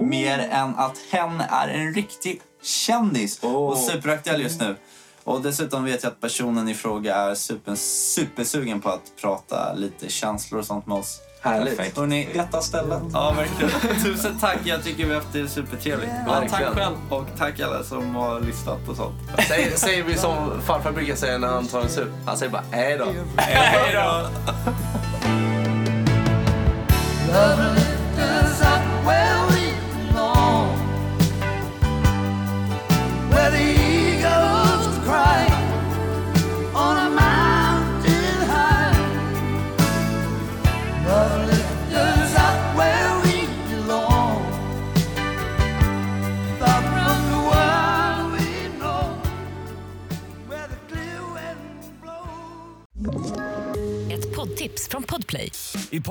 mer 0.02 0.38
än 0.38 0.74
att 0.76 0.98
hen 1.10 1.40
är 1.40 1.68
en 1.68 1.94
riktig 1.94 2.40
kändis 2.62 3.38
och 3.42 3.78
superaktuell 3.78 4.42
just 4.42 4.60
nu. 4.60 4.76
Och 5.24 5.42
dessutom 5.42 5.84
vet 5.84 6.02
jag 6.02 6.12
att 6.12 6.20
personen 6.20 6.68
i 6.68 6.74
fråga 6.74 7.16
är 7.16 7.34
super, 7.34 7.74
supersugen 8.14 8.80
på 8.80 8.88
att 8.88 9.12
prata 9.20 9.74
lite 9.74 10.08
känslor 10.08 10.60
och 10.60 10.66
sånt 10.66 10.86
med 10.86 10.98
oss. 10.98 11.20
Härligt. 11.44 11.76
Perfekt. 11.76 11.96
Hörrni, 11.96 12.28
rätta 12.34 12.60
stället. 12.60 13.02
Ja, 13.12 13.34
verkligen. 13.36 14.02
Tusen 14.02 14.38
tack. 14.40 14.58
Jag 14.64 14.84
tycker 14.84 15.04
vi 15.04 15.08
har 15.14 15.20
haft 15.20 15.32
det 15.32 15.48
supertrevligt. 15.48 16.12
Ja, 16.26 16.42
tack 16.50 16.64
själv. 16.64 16.96
Och 17.10 17.24
tack 17.38 17.60
alla 17.60 17.82
som 17.82 18.14
har 18.14 18.40
lyssnat 18.40 18.88
och 18.88 18.96
sånt. 18.96 19.14
Säger, 19.48 19.76
säger 19.76 20.02
vi 20.02 20.14
som 20.14 20.60
farfar 20.66 20.92
brukar 20.92 21.14
säga 21.14 21.38
när 21.38 21.48
han 21.48 21.66
tar 21.66 21.80
en 21.80 21.88
sup. 21.88 22.08
Han 22.26 22.36
säger 22.36 22.52
bara 22.52 22.64
hej 22.70 22.98
då. 22.98 23.06
Hej 23.36 23.92
då! 23.94 24.28